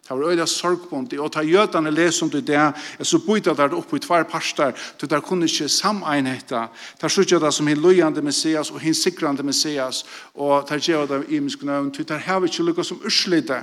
Det 0.09 0.17
var 0.17 0.31
øyla 0.31 0.45
sorgbundet, 0.45 1.19
og 1.19 1.31
ta 1.31 1.41
jødane 1.45 1.91
les 1.91 2.21
om 2.21 2.29
det 2.29 2.47
der, 2.47 2.71
så 3.03 3.19
byta 3.19 3.53
der 3.53 3.75
opp 3.77 3.93
i 3.93 3.99
tvær 3.99 4.23
parstar, 4.23 4.73
til 4.97 5.09
der 5.09 5.19
kunne 5.21 5.45
ikke 5.45 5.69
sameinheta. 5.69 6.63
Ta 6.99 7.07
sjukja 7.07 7.37
det 7.39 7.51
som 7.53 7.67
hin 7.67 7.77
løyande 7.77 8.21
messias 8.21 8.71
og 8.71 8.79
hin 8.79 8.93
sikrande 8.93 9.43
messias, 9.43 10.05
og 10.33 10.65
ta 10.67 10.79
gjeva 10.81 11.05
det 11.05 11.29
i 11.29 11.39
miskunnøvn, 11.39 11.91
til 11.91 12.07
der 12.07 12.17
hever 12.17 12.49
ikke 12.49 12.63
lukka 12.63 12.83
som 12.83 13.01
urslite, 13.05 13.61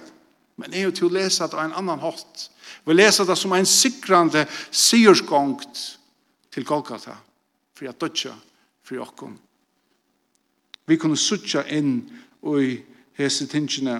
men 0.56 0.72
er 0.72 0.86
jo 0.86 0.90
til 0.90 1.08
å 1.08 1.16
lesa 1.18 1.48
det 1.50 1.58
av 1.58 1.64
en 1.64 1.74
annan 1.82 1.98
hot. 1.98 2.50
Vi 2.86 2.94
lesa 2.94 3.24
det 3.24 3.36
som 3.38 3.52
en 3.52 3.66
sikrande 3.66 4.44
siersgongt 4.70 5.98
til 6.54 6.64
Golgata, 6.64 7.16
for 7.74 7.84
jeg 7.84 8.00
dødja, 8.00 8.36
for 8.84 9.02
okkom. 9.02 9.34
Vi 10.86 10.96
kunne 10.96 11.18
sutja 11.18 11.66
inn 11.74 12.04
og 12.42 12.62
i 12.62 12.78
hese 13.18 13.48
tingene, 13.50 13.98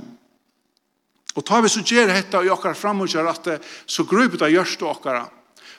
Og 1.36 1.44
tar 1.44 1.62
vi 1.62 1.68
så 1.68 1.84
gjør 1.84 2.08
dette 2.10 2.44
i 2.44 2.52
okkar 2.52 2.76
framgjør 2.78 3.28
at 3.28 3.48
så 3.86 4.04
gruper 4.08 4.40
det 4.40 4.54
gjørst 4.54 4.84
og 4.86 4.94
okkara. 4.96 5.26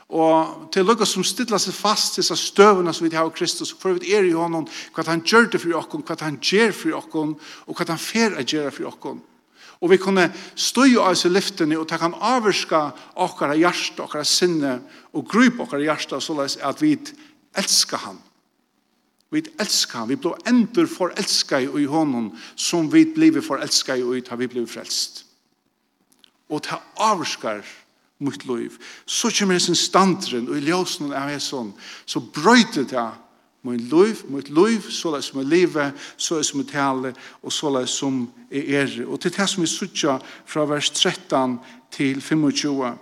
Og 0.07 0.67
til 0.71 0.85
lukka 0.87 1.05
som 1.05 1.25
stilla 1.27 1.59
seg 1.59 1.75
fast 1.75 2.13
til 2.15 2.23
disse 2.23 2.37
støvene 2.39 2.93
som 2.95 3.03
vi 3.03 3.15
har 3.15 3.25
av 3.27 3.33
Kristus, 3.35 3.73
for 3.75 3.97
vi 3.97 4.13
er 4.15 4.23
i 4.23 4.35
honom, 4.35 4.67
hva 4.95 5.03
han 5.09 5.23
gjør 5.25 5.49
det 5.51 5.59
for 5.59 5.79
okkon, 5.81 6.05
hva 6.07 6.15
han 6.21 6.37
gjør 6.39 6.71
for 6.71 6.99
okkon, 7.01 7.33
og 7.67 7.75
hva 7.75 7.87
han 7.89 7.99
fer 7.99 8.37
å 8.37 8.45
gjøre 8.45 8.71
for 8.71 8.91
okkon. 8.93 9.19
Og 9.83 9.91
vi 9.91 9.99
kunne 10.01 10.29
støy 10.57 10.95
av 10.95 11.11
oss 11.11 11.25
i 11.27 11.33
lyftene, 11.33 11.75
og 11.77 11.89
ta 11.89 11.99
kan 11.99 12.15
avvirska 12.15 12.85
okkara 13.27 13.59
hjärsta, 13.59 14.07
okkara 14.07 14.25
sinne, 14.25 14.79
og 15.11 15.27
grupe 15.27 15.65
okkara 15.67 15.83
hjärsta, 15.89 16.21
så 16.23 16.39
at 16.39 16.81
vi 16.81 16.95
elskar 17.57 18.05
han. 18.07 18.23
Vi 19.29 19.43
elskar 19.59 20.05
han. 20.05 20.09
Vi 20.09 20.21
blir 20.23 20.39
endur 20.47 20.87
forelska 20.87 21.61
i 21.61 21.85
honom, 21.85 22.31
som 22.55 22.87
vi 22.89 23.05
blir 23.11 23.41
forelska 23.43 23.99
i, 23.99 24.07
og 24.07 24.39
vi 24.39 24.47
blir 24.47 24.65
frelst 24.65 25.26
og 26.49 26.63
ta 26.63 26.79
avskar 26.95 27.65
mot 28.19 28.45
liv. 28.45 28.77
Så 29.05 29.31
kommer 29.39 29.59
sin 29.59 29.75
standren 29.75 30.49
og 30.49 30.57
i 30.57 30.65
ljósen 30.65 31.13
av 31.13 31.29
hesson, 31.29 31.73
så 32.05 32.19
brøyter 32.19 32.87
det 32.89 33.07
mot 33.67 33.81
liv, 33.81 34.21
mot 34.29 34.49
liv, 34.49 34.81
så 34.91 35.15
det 35.15 35.23
som 35.23 35.39
er 35.39 35.49
livet, 35.49 36.05
så 36.17 36.37
det 36.37 36.45
som 36.45 36.59
er 36.59 36.69
tale, 36.71 37.13
og 37.43 37.53
så 37.53 37.73
det 37.79 37.89
som 37.89 38.21
er 38.51 38.63
ære. 38.81 39.07
Og 39.07 39.19
til 39.19 39.33
det 39.35 39.49
som 39.49 39.61
vi 39.61 39.67
sutja 39.67 40.17
fra 40.45 40.65
vers 40.65 40.89
13 40.89 41.59
til 41.91 42.21
25. 42.21 42.93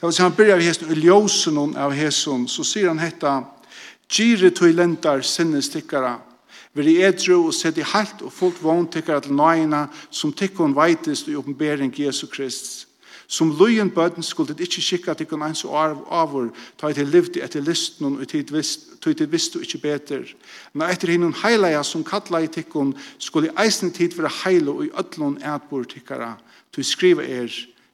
Da 0.00 0.06
vi 0.06 0.22
han 0.22 0.34
vi 0.36 0.64
hesten, 0.64 0.92
i 0.92 0.94
ljósen 0.94 1.76
av 1.76 1.92
hesson, 1.92 2.48
så 2.48 2.64
sier 2.64 2.88
han 2.88 2.98
hetta, 3.02 3.42
Gire 4.08 4.50
tog 4.50 4.72
lentar 4.72 5.20
sinnestikkara, 5.20 6.14
Veri 6.78 7.00
edru 7.02 7.48
og 7.48 7.54
seti 7.56 7.82
halt 7.82 8.20
og 8.22 8.30
fullt 8.30 8.60
vogn 8.62 8.86
tykkar 8.86 9.24
til 9.24 9.34
nøyina 9.34 9.88
som 10.14 10.30
tykkun 10.30 10.76
veitist 10.76 11.26
i 11.26 11.34
oppenbering 11.34 11.90
Jesu 11.98 12.28
Krist. 12.30 12.86
Som 13.26 13.50
lujen 13.58 13.90
bøten 13.90 14.22
skulle 14.22 14.54
det 14.54 14.68
ikkje 14.68 14.84
skikka 14.84 15.14
tykkun 15.18 15.42
eins 15.44 15.64
og 15.66 15.74
arv 15.76 16.04
avur, 16.14 16.46
ta 16.78 16.88
etter 16.88 17.04
livti 17.04 17.42
etter 17.44 17.60
listen 17.60 18.14
og 18.14 18.22
tid 18.30 18.52
visst 18.54 19.58
og 19.58 19.66
ikkje 19.66 19.80
beter. 19.82 20.22
Men 20.72 20.88
etter 20.88 21.12
hinun 21.12 21.34
heilaja 21.42 21.82
som 21.84 22.06
kalla 22.06 22.40
i 22.40 22.48
tykkun 22.48 22.94
skulle 23.18 23.52
eisen 23.60 23.90
tid 23.92 24.14
vera 24.16 24.30
heilo 24.44 24.78
og 24.78 24.86
i 24.86 24.94
ötlun 25.02 25.36
eitbor 25.42 25.84
tykkara. 25.84 26.36
to 26.72 26.82
skriva 26.82 27.22
er, 27.22 27.50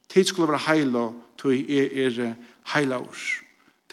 tid 0.09 0.23
skulle 0.23 0.47
vera 0.47 0.61
heilo, 0.67 1.13
tu 1.37 1.49
er 1.49 2.35
er 2.75 2.99
urs. 2.99 3.44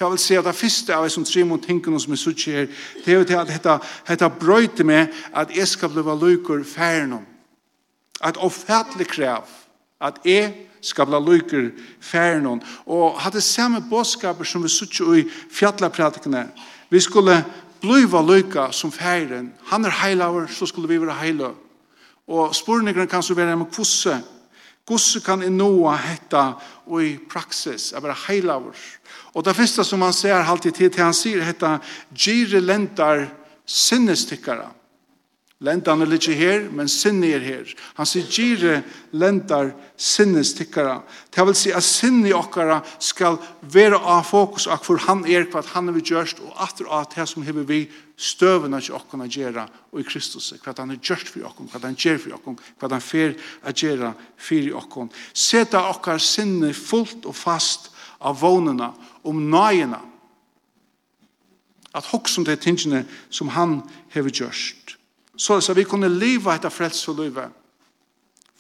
Det 0.02 0.10
vil 0.10 0.18
si 0.18 0.34
at 0.34 0.44
det 0.44 0.54
første 0.58 0.94
av 0.94 1.04
som 1.14 1.24
tre 1.24 1.44
mot 1.46 1.62
tingene 1.62 2.00
som 2.02 2.10
jeg 2.10 2.18
sier 2.18 2.56
her, 2.56 2.70
det 3.04 3.12
er 3.12 3.20
jo 3.20 3.26
til 3.28 3.38
at 3.38 3.50
dette, 3.52 3.74
dette 4.08 4.28
brøyter 4.40 4.84
med 4.84 5.12
at 5.30 5.52
jeg 5.54 5.68
skal 5.70 5.92
bli 5.94 6.02
lykker 6.02 6.64
færen 6.66 7.20
At 8.20 8.36
offentlig 8.36 9.06
krev 9.06 9.46
at 10.00 10.18
jeg 10.24 10.54
skal 10.80 11.06
bli 11.06 11.20
lykker 11.22 11.70
færen. 12.00 12.62
Og 12.86 13.20
hadde 13.20 13.40
samme 13.40 13.84
båtskaper 13.90 14.44
som 14.44 14.62
vi 14.62 14.68
sier 14.68 15.14
i 15.14 15.28
fjallepratikene. 15.50 16.48
Vi 16.90 17.00
skulle 17.00 17.44
bli 17.80 18.02
lykker 18.02 18.70
som 18.70 18.92
færen. 18.92 19.52
Han 19.70 19.84
er 19.84 20.02
heilaver, 20.02 20.46
så 20.46 20.66
skulle 20.66 20.88
vi 20.88 21.00
være 21.00 21.14
heilaver. 21.14 21.54
Og 22.26 22.54
spurningene 22.54 23.06
kan 23.06 23.22
så 23.22 23.34
være 23.34 23.56
med 23.56 23.70
kvosse. 23.70 24.18
Gusse 24.88 25.22
kan 25.22 25.42
i 25.42 25.50
noa 25.50 25.94
hetta 25.96 26.56
og 26.90 27.04
i 27.04 27.14
praksis, 27.30 27.92
jeg 27.92 28.02
bare 28.02 28.18
heilaver. 28.26 28.78
Og 29.32 29.44
det 29.46 29.54
første 29.56 29.84
som 29.86 30.02
han 30.02 30.14
ser 30.16 30.42
alltid 30.42 30.74
til, 30.74 30.90
til 30.90 31.04
han 31.04 31.16
sier 31.16 31.44
hetta, 31.46 31.76
gire 32.10 32.60
lentar 32.60 33.28
sinnestikkara. 33.66 34.72
Lentan 35.62 36.02
er 36.02 36.10
ikke 36.10 36.34
her, 36.34 36.64
men 36.74 36.88
sinne 36.90 37.28
er 37.30 37.42
her. 37.44 37.68
Han 37.94 38.08
sier 38.08 38.26
gire 38.26 38.80
lentar 39.14 39.68
sinnes 39.94 40.50
tikkara. 40.58 40.96
Det 41.30 41.44
vil 41.46 41.54
si 41.54 41.70
at 41.70 41.86
sinne 41.86 42.32
okkara 42.34 42.80
skal 42.98 43.38
være 43.62 44.00
av 44.00 44.24
fokus 44.26 44.66
av 44.66 44.82
hvor 44.82 44.98
han 45.06 45.22
er, 45.22 45.46
hva 45.46 45.62
han 45.70 45.92
har 45.92 46.00
gjørst, 46.02 46.42
og 46.42 46.58
at 46.58 46.82
det 47.14 47.22
er 47.22 47.30
som 47.30 47.46
hever 47.46 47.68
vi 47.68 47.84
støvene 48.18 48.82
til 48.82 48.98
okkara 48.98 49.30
gjøre, 49.30 49.68
og 49.94 50.02
i 50.02 50.08
Kristus, 50.08 50.50
hva 50.64 50.74
han 50.80 50.96
har 50.96 50.98
gjørst 50.98 51.30
for 51.30 51.46
okkara, 51.46 51.70
hva 51.70 51.86
han 51.86 51.98
gjør 51.98 52.18
for 52.24 52.38
okkara, 52.40 52.70
hva 52.80 52.92
han 52.96 53.06
fer 53.12 53.38
å 53.62 53.76
gjøre 53.76 54.12
for 54.34 54.76
okkara. 54.82 55.08
Seta 55.30 55.86
okkara 55.92 56.18
sinne 56.18 56.74
fullt 56.74 57.30
og 57.30 57.38
fast 57.38 57.92
av 58.18 58.42
vånene, 58.42 58.90
om 59.22 59.46
nøyene, 59.46 60.08
at 61.92 62.08
hokk 62.08 62.26
som 62.30 62.42
det 62.42 62.62
tingene 62.64 63.04
som 63.30 63.52
han 63.52 63.82
hever 64.14 64.32
gjørst 64.32 64.81
så 65.42 65.58
at 65.58 65.76
vi 65.76 65.88
kunne 65.88 66.10
leva 66.12 66.54
etter 66.54 66.70
frelse 66.70 67.10
og 67.10 67.22
livet. 67.22 67.50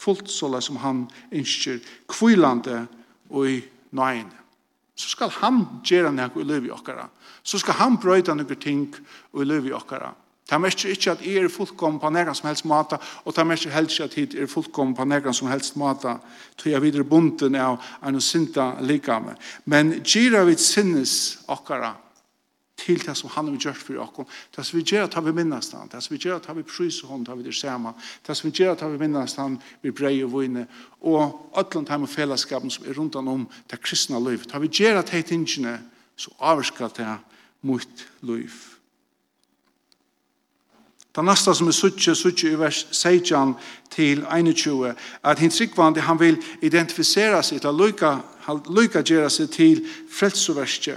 Fullt 0.02 0.30
så 0.30 0.50
som 0.60 0.80
han 0.82 1.04
ønsker 1.30 1.78
kvilande 2.10 2.86
og 3.30 3.50
i 3.50 3.60
nøyene. 3.94 4.38
Så 4.96 5.14
skal 5.14 5.30
han 5.40 5.62
gjøre 5.86 6.12
noe 6.12 6.42
i 6.42 6.46
livet 6.46 6.68
i 6.68 6.74
okkara. 6.74 7.06
Så 7.42 7.58
skal 7.58 7.78
han 7.78 7.96
brøyta 8.02 8.34
noen 8.34 8.60
ting 8.60 8.90
i 8.92 9.46
livet 9.46 9.70
i 9.70 9.76
okkara. 9.76 10.12
Det 10.50 10.58
merker 10.60 10.90
ikke 10.92 11.12
at 11.14 11.22
jeg 11.24 11.44
er 11.44 11.48
fullkommen 11.48 12.00
på 12.02 12.10
nærkene 12.12 12.34
som 12.36 12.48
helst 12.50 12.66
mata, 12.68 12.98
og 13.24 13.32
det 13.32 13.40
er 13.40 13.46
mest 13.48 13.66
ikke 13.66 14.04
at 14.04 14.16
jeg 14.18 14.42
er 14.42 14.50
fullkommen 14.50 14.94
på 14.94 15.04
nærkene 15.06 15.34
som 15.34 15.48
helst 15.48 15.76
mata, 15.80 16.16
til 16.58 16.74
jeg 16.74 16.82
videre 16.82 17.06
bunden 17.08 17.54
av 17.56 17.78
en 18.04 18.20
sinta 18.20 18.74
likame. 18.82 19.36
Men 19.64 20.02
gira 20.02 20.42
vi 20.44 20.58
sinnes 20.58 21.38
okkara, 21.48 21.94
til 22.82 22.98
det 23.06 23.14
som 23.16 23.30
han 23.30 23.48
har 23.48 23.56
gjort 23.56 23.78
for 23.78 24.00
oss. 24.02 24.42
Det 24.56 24.64
som 24.66 24.78
vi 24.78 24.84
gjør 24.84 25.06
at 25.06 25.18
vi 25.24 25.32
minnes 25.32 25.70
han. 25.72 25.88
Det 25.92 26.02
som 26.02 26.16
vi 26.16 26.20
gjør 26.20 26.40
at 26.40 26.56
vi 26.56 26.66
pryser 26.66 27.06
hånd 27.06 27.26
det 27.26 27.38
vi 27.38 27.46
det 27.46 27.54
samme. 27.54 27.94
Det 28.26 28.36
som 28.36 28.50
vi 28.50 28.56
gjør 28.58 28.74
at 28.74 28.84
vi 28.92 28.98
minnes 28.98 29.36
han 29.38 29.60
vi 29.82 29.90
brei 29.90 30.22
og 30.24 30.32
vune. 30.32 30.66
Og 31.00 31.52
ætland 31.58 31.88
heim 31.88 32.08
og 32.08 32.12
fellesskapen 32.12 32.70
som 32.70 32.86
er 32.86 32.98
rundt 32.98 33.16
om 33.16 33.48
det 33.70 33.80
kristne 33.80 34.20
liv. 34.20 34.44
Det 34.44 34.62
vi 34.62 34.68
gjør 34.82 35.02
at 35.02 35.14
heit 35.14 35.30
tingene 35.30 35.78
så 36.16 36.30
avskar 36.40 36.92
det 36.96 37.16
mot 37.62 38.06
liv. 38.22 38.52
Det 41.12 41.24
neste 41.24 41.52
som 41.54 41.68
er 41.68 41.76
suttje, 41.76 42.14
suttje 42.16 42.54
i 42.54 42.58
vers 42.58 42.86
16 42.90 43.54
til 43.92 44.22
21, 44.24 44.94
at 45.22 45.38
hins 45.38 45.60
rikvande 45.60 46.00
han 46.00 46.20
vil 46.20 46.38
identifisera 46.64 47.42
seg 47.44 47.60
til 47.60 47.68
å 47.68 47.88
lykka 48.72 49.02
gjøre 49.04 49.28
seg 49.30 49.50
til 49.52 49.82
frelsoverskje. 50.08 50.96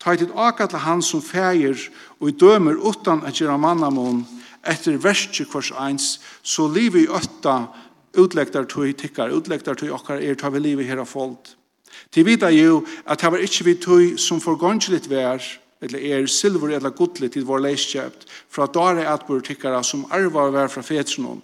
Ta 0.00 0.14
i 0.14 0.20
tid 0.20 0.32
akatla 0.32 0.80
han 0.80 1.02
som 1.04 1.20
feir 1.20 1.76
og 2.20 2.30
i 2.30 2.36
dømer 2.40 2.78
utan 2.80 3.20
at 3.28 3.36
gjøre 3.36 3.58
mannamon 3.60 4.22
etter 4.64 4.96
verste 5.00 5.44
kvars 5.48 5.70
eins, 5.76 6.18
så 6.42 6.68
livet 6.68 7.04
i 7.04 7.08
åtta 7.08 7.66
utlektar 8.16 8.64
tog 8.68 8.90
tikkar, 8.96 9.32
utlektar 9.32 9.76
tog 9.76 9.92
okkar 10.00 10.20
er 10.24 10.36
ta 10.40 10.50
vi 10.50 10.60
livet 10.60 10.88
her 10.88 11.02
av 11.04 11.08
folk. 11.08 11.52
Til 12.10 12.24
vita 12.26 12.48
jo 12.52 12.80
at 13.04 13.20
det 13.20 13.32
var 13.32 13.44
ikkje 13.44 13.66
vi 13.66 13.74
tog 13.80 14.16
som 14.20 14.40
forgåndsligt 14.40 15.10
vær, 15.10 15.44
eller 15.80 16.00
er 16.00 16.26
silver 16.28 16.74
eller 16.76 16.92
godlig 16.96 17.32
til 17.32 17.46
vår 17.48 17.62
leiskjøpt, 17.64 18.26
fra 18.48 18.66
dare 18.72 19.06
atbor 19.08 19.40
tikkara 19.44 19.82
som 19.84 20.06
arvar 20.12 20.52
vær 20.52 20.72
fra 20.72 20.84
fetsnån. 20.84 21.40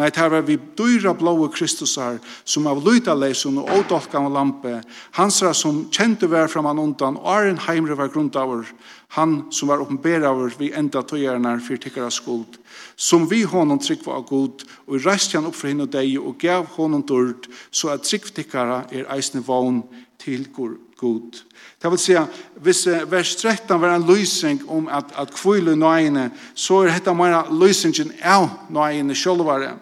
Nei, 0.00 0.08
det 0.08 0.28
var 0.32 0.44
vi 0.46 0.56
dyra 0.78 1.12
blåa 1.12 1.50
Kristusar 1.52 2.16
som 2.48 2.64
av 2.70 2.78
lyda 2.80 3.12
leisun 3.12 3.58
og 3.60 3.68
ådolkan 3.74 4.30
og 4.30 4.32
lampe, 4.32 4.78
hansra 5.18 5.52
som 5.56 5.82
kjente 5.92 6.28
vær 6.30 6.48
framan 6.48 6.80
undan, 6.80 7.18
og 7.20 7.28
er 7.34 7.50
en 7.50 7.60
heimre 7.66 7.98
var 7.98 8.08
grundaver, 8.08 8.70
han 9.18 9.42
som 9.52 9.68
var 9.68 9.82
oppenberavur 9.84 10.54
vi 10.56 10.70
enda 10.72 11.02
tøyernar 11.04 11.60
for 11.60 11.76
tikkara 11.76 12.08
skuld, 12.14 12.56
som 12.96 13.26
vi 13.28 13.42
honom 13.44 13.82
tryggva 13.82 14.16
av 14.16 14.24
god, 14.30 14.64
og 14.88 15.04
reist 15.04 15.36
han 15.36 15.50
opp 15.50 15.58
for 15.58 15.68
henne 15.68 15.84
og 15.84 15.92
deg, 15.92 16.16
og 16.16 16.38
gav 16.40 16.64
honom 16.78 17.04
dørd, 17.04 17.50
så 17.70 17.92
at 17.92 18.08
trygg 18.08 18.30
tikkara 18.38 18.86
er 18.88 19.10
eisne 19.12 19.44
vogn 19.44 19.82
til 20.20 20.48
god. 20.54 21.42
Det 21.82 21.88
vil 21.88 21.98
säga, 21.98 22.26
hvis 22.54 22.86
vers 22.86 23.36
13 23.36 23.80
var 23.80 23.94
en 23.94 24.06
løsning 24.06 24.60
om 24.68 24.88
at, 24.88 25.04
at 25.16 25.32
kvile 25.32 25.76
nøyene, 25.76 26.30
så 26.54 26.82
er 26.82 26.92
dette 26.92 27.14
mer 27.16 27.48
løsningen 27.48 28.12
av 28.20 28.50
nøyene 28.68 29.16
sjølvare. 29.16 29.78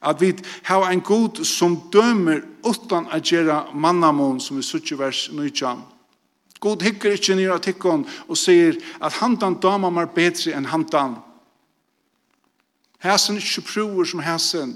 At 0.00 0.20
vi 0.20 0.32
har 0.64 0.90
en 0.90 1.00
god 1.00 1.44
som 1.44 1.76
dømer 1.92 2.40
utan 2.64 3.08
å 3.12 3.20
gjøre 3.20 3.66
mannamon 3.76 4.40
som 4.40 4.56
vi 4.56 4.64
suttje 4.64 4.96
vers 4.96 5.26
19. 5.32 5.82
God 6.60 6.84
hikker 6.84 7.16
ikke 7.16 7.36
nere 7.36 7.56
av 7.56 7.64
tikkon 7.64 8.06
og 8.26 8.36
sier 8.36 8.78
at 9.00 9.18
handan 9.20 9.58
damer 9.60 9.92
mer 9.92 10.08
bedre 10.12 10.52
enn 10.56 10.68
handan. 10.72 11.18
Hæsen 13.00 13.36
er 13.36 13.44
ikke 13.44 13.68
prover 13.68 14.04
som 14.04 14.24
hæsen. 14.24 14.74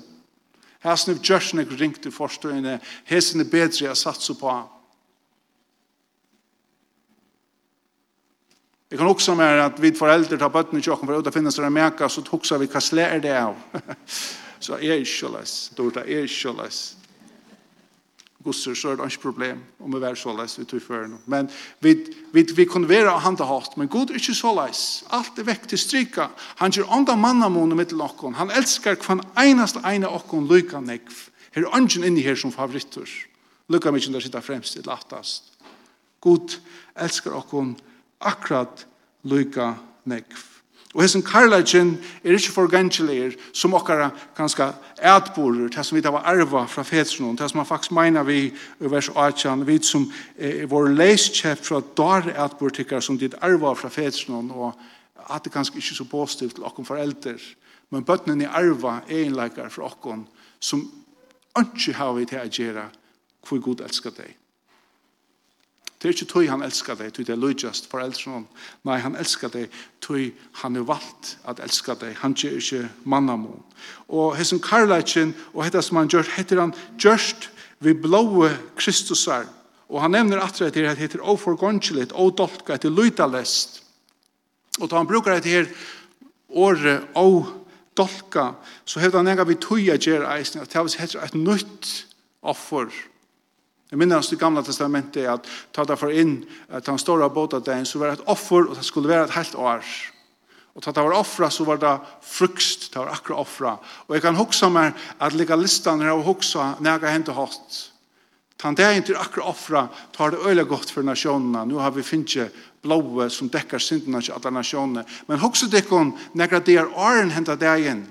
Hæsen 0.85 1.14
er 1.14 1.25
gjørs 1.25 1.52
nek 1.57 1.73
ringt 1.81 2.07
i 2.07 2.12
forstående. 2.12 2.78
Hæsen 3.09 3.40
er 3.40 3.50
bedre 3.52 3.93
å 3.93 3.97
satse 3.97 4.37
på. 4.37 4.52
Jeg 8.90 9.00
kan 9.00 9.09
også 9.09 9.35
med 9.35 9.61
at 9.61 9.81
vi 9.83 9.90
foreldre 9.97 10.38
tar 10.38 10.52
bøttene 10.52 10.78
i 10.81 10.85
kjøkken 10.85 11.09
for 11.09 11.19
å 11.19 11.33
finne 11.35 11.52
seg 11.52 11.64
en 11.66 11.75
meka, 11.75 12.09
så 12.09 12.23
tukser 12.25 12.61
vi 12.61 12.69
hva 12.71 12.81
slær 12.85 13.21
det 13.25 13.33
av. 13.40 13.57
så 14.64 14.78
er 14.80 15.02
ikke 15.02 15.33
løs. 15.37 15.54
Dorta 15.76 16.04
er 16.04 16.25
ikke 16.28 16.54
løs. 16.59 16.83
Gusser, 18.44 18.75
så 18.76 18.90
er 18.92 18.99
det 19.00 19.06
ikke 19.09 19.23
problem 19.23 19.62
om 19.80 19.94
vi 19.94 20.04
er 20.04 20.18
såles 20.21 20.59
vi 20.59 20.66
tog 20.68 20.83
før 20.85 21.06
nå. 21.09 21.18
Men 21.33 21.49
vi, 21.80 21.94
vi, 22.33 22.42
vi 22.44 22.66
kunne 22.68 22.88
være 22.88 23.09
og 23.12 23.23
handa 23.25 23.47
hatt, 23.49 23.78
men 23.80 23.88
Gud 23.88 24.12
er 24.12 24.21
ikke 24.21 24.37
såles. 24.37 24.83
Alt 25.16 25.40
er 25.40 25.49
vekk 25.49 25.64
til 25.71 25.80
stryka. 25.80 26.28
Han 26.61 26.75
gjør 26.75 26.92
ånda 26.92 27.16
mannamåne 27.16 27.78
mitt 27.78 27.88
til 27.94 28.04
okkon. 28.04 28.37
Han 28.37 28.52
elsker 28.52 29.00
hver 29.00 29.25
eneste 29.40 29.80
ene 29.88 30.12
okkon 30.12 30.49
lykke 30.50 30.83
nekv. 30.85 31.23
Her 31.56 31.64
er 31.64 31.76
ånden 31.78 32.04
inni 32.04 32.25
her 32.26 32.37
som 32.37 32.52
favoritter. 32.52 33.09
Lykka 33.73 33.94
mykje 33.94 34.12
der 34.12 34.25
sitter 34.26 34.44
fremst 34.44 34.76
til 34.76 34.85
lattast. 34.85 35.54
Gud 36.21 36.59
elsker 37.00 37.33
okkon 37.33 37.78
akkurat 38.21 38.85
lykka 39.25 39.73
nekv. 40.04 40.53
Og 40.94 41.02
hessen 41.02 41.24
karlagen 41.26 41.96
er 42.22 42.36
ikke 42.36 42.54
forgengelig 42.54 43.34
som 43.52 43.74
okkara 43.74 44.12
ganske 44.36 44.68
ætborer, 45.02 45.68
det 45.68 45.82
som 45.86 45.96
vi 45.98 46.04
var 46.04 46.22
arva 46.30 46.64
fra 46.70 46.84
fetsnån, 46.86 47.36
det 47.36 47.48
som 47.50 47.58
man 47.58 47.66
faktisk 47.66 47.92
meina 47.92 48.22
vi 48.22 48.44
i 48.46 48.52
vers 48.78 49.08
18, 49.08 49.66
vi 49.66 49.80
som 49.82 50.06
er 50.38 50.68
vår 50.70 50.92
leiskjep 50.94 51.64
fra 51.66 51.82
dar 51.96 52.30
ætbortikkar 52.30 53.02
som 53.02 53.18
dit 53.18 53.34
arva 53.42 53.74
fra 53.74 53.90
fetsnån, 53.90 54.50
og 54.50 54.72
at 55.30 55.44
det 55.44 55.52
ganske 55.52 55.76
ikke 55.76 55.98
så 55.98 56.04
positivt 56.04 56.54
til 56.54 56.64
okkom 56.64 56.86
foreldre, 56.86 57.34
men 57.90 58.04
bøttenen 58.04 58.46
i 58.46 58.50
arva 58.50 59.00
egenleikar 59.08 59.74
for 59.74 59.90
okkom 59.90 60.26
som 60.61 60.87
ikke 61.59 61.98
har 61.98 62.14
vi 62.14 62.24
til 62.24 62.38
å 62.38 62.50
gjøre 62.50 62.88
hvor 63.44 63.61
god 63.61 63.85
elskar 63.88 64.14
deg. 64.14 64.43
Det 66.05 66.11
er 66.11 66.17
ikke 66.19 66.33
tog 66.35 66.49
han 66.53 66.61
elskar 66.61 66.99
deg, 67.01 67.14
tog 67.17 67.25
det 67.25 67.33
er 67.33 67.38
lojast 67.40 67.87
for 67.88 68.05
eldre 68.05 68.43
Nei, 68.85 68.99
han 69.01 69.14
elskar 69.17 69.49
deg, 69.49 69.71
tog 70.05 70.35
han 70.61 70.77
er 70.77 70.85
valgt 70.85 71.38
at 71.49 71.62
elskar 71.64 71.97
deg. 71.97 72.19
Han 72.21 72.35
gjør 72.37 72.59
ikke 72.59 72.81
mannamon. 73.09 73.62
Og 74.12 74.35
hessen 74.37 74.61
karlætjen, 74.61 75.33
og 75.55 75.64
hette 75.64 75.81
som 75.81 75.97
han 75.97 76.11
gjør, 76.12 76.29
heter 76.37 76.61
han 76.61 76.75
gjørst 77.01 77.49
vi 77.81 77.95
blåe 77.97 78.51
Kristusar. 78.77 79.49
Og 79.88 80.03
han 80.05 80.12
nevner 80.12 80.45
at 80.45 80.61
det 80.61 80.85
at 80.85 81.01
heter 81.01 81.25
oforgongelit, 81.25 82.12
odolka, 82.12 82.77
etter 82.77 82.93
løytalest. 82.93 83.81
Og 84.83 84.90
da 84.90 85.01
han 85.01 85.09
brukar 85.09 85.40
det 85.40 85.57
her 85.57 85.73
året 86.53 87.09
odolka, 87.17 88.51
så 88.85 89.01
heter 89.01 89.25
han 89.25 89.33
enga 89.33 89.49
vi 89.49 89.57
tog 89.57 89.81
jeg 89.81 90.05
gjør 90.05 90.29
eisen, 90.37 90.61
at 90.61 90.69
det 90.69 91.01
heter 91.01 91.25
et 91.25 91.35
nytt 91.35 92.07
offer, 92.43 92.93
Jeg 93.94 94.00
minnes 94.02 94.26
det 94.26 94.40
gamla 94.40 94.62
testamentet 94.66 95.28
at 95.30 95.44
ta 95.70 95.85
det 95.87 95.94
for 95.94 96.11
inn 96.11 96.40
at 96.74 96.88
han 96.90 96.98
står 96.98 97.20
av 97.22 97.30
båda 97.30 97.61
den 97.62 97.85
så 97.87 98.00
var 98.00 98.11
det 98.11 98.16
et 98.16 98.33
offer 98.33 98.66
og 98.66 98.74
det 98.74 98.83
skulle 98.83 99.12
være 99.12 99.28
et 99.28 99.37
helt 99.37 99.54
år. 99.54 99.85
Og 100.74 100.83
ta 100.83 100.90
det 100.90 101.04
var 101.07 101.14
offra 101.14 101.46
så 101.46 101.62
var 101.68 101.78
det 101.78 101.92
frukst, 102.26 102.88
det 102.90 102.98
var 102.98 103.12
akkurat 103.14 103.44
offra. 103.44 103.76
Og 104.09 104.16
jeg 104.16 104.24
kan 104.24 104.35
huske 104.35 104.66
meg 104.74 104.98
at 105.22 105.38
lika 105.38 105.54
listan 105.54 106.02
her 106.02 106.16
og 106.16 106.24
hoksa 106.26 106.72
nega 106.83 107.14
hente 107.14 107.38
hatt. 107.38 107.78
Ta 108.59 108.74
det 108.74 108.83
er 108.83 108.98
ikke 108.98 109.14
akkurat 109.14 109.54
offra, 109.54 109.87
tar 110.11 110.35
det 110.35 110.42
øyelig 110.42 110.66
godt 110.74 110.90
for 110.90 111.07
nasjonene. 111.07 111.62
Nå 111.62 111.78
har 111.78 111.94
vi 111.94 112.02
finnet 112.02 112.50
blåe 112.83 113.30
som 113.30 113.46
dekker 113.46 113.78
syndene 113.78 114.26
til 114.26 114.35
alle 114.35 114.57
nasjonene. 114.59 115.07
Men 115.30 115.42
huske 115.46 115.70
det 115.70 115.85
ikke 115.85 116.02
når 116.35 116.59
det 116.66 116.80
er 116.83 116.90
åren 116.98 117.30
henta 117.30 117.54
inn. 117.78 118.09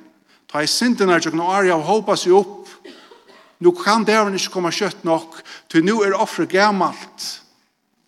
Ta 0.48 0.64
i 0.64 0.72
syndene 0.72 1.20
til 1.20 1.36
åren 1.36 1.76
av 1.76 1.84
håpa 1.92 2.16
seg 2.16 2.40
opp 2.40 2.72
nu 3.64 3.72
kan 3.76 4.04
dævren 4.06 4.36
ikke 4.38 4.52
komme 4.54 4.74
kjøtt 4.74 5.06
nok, 5.08 5.40
til 5.72 5.86
nu 5.86 6.02
er 6.04 6.18
offret 6.18 6.52
gammalt. 6.52 7.30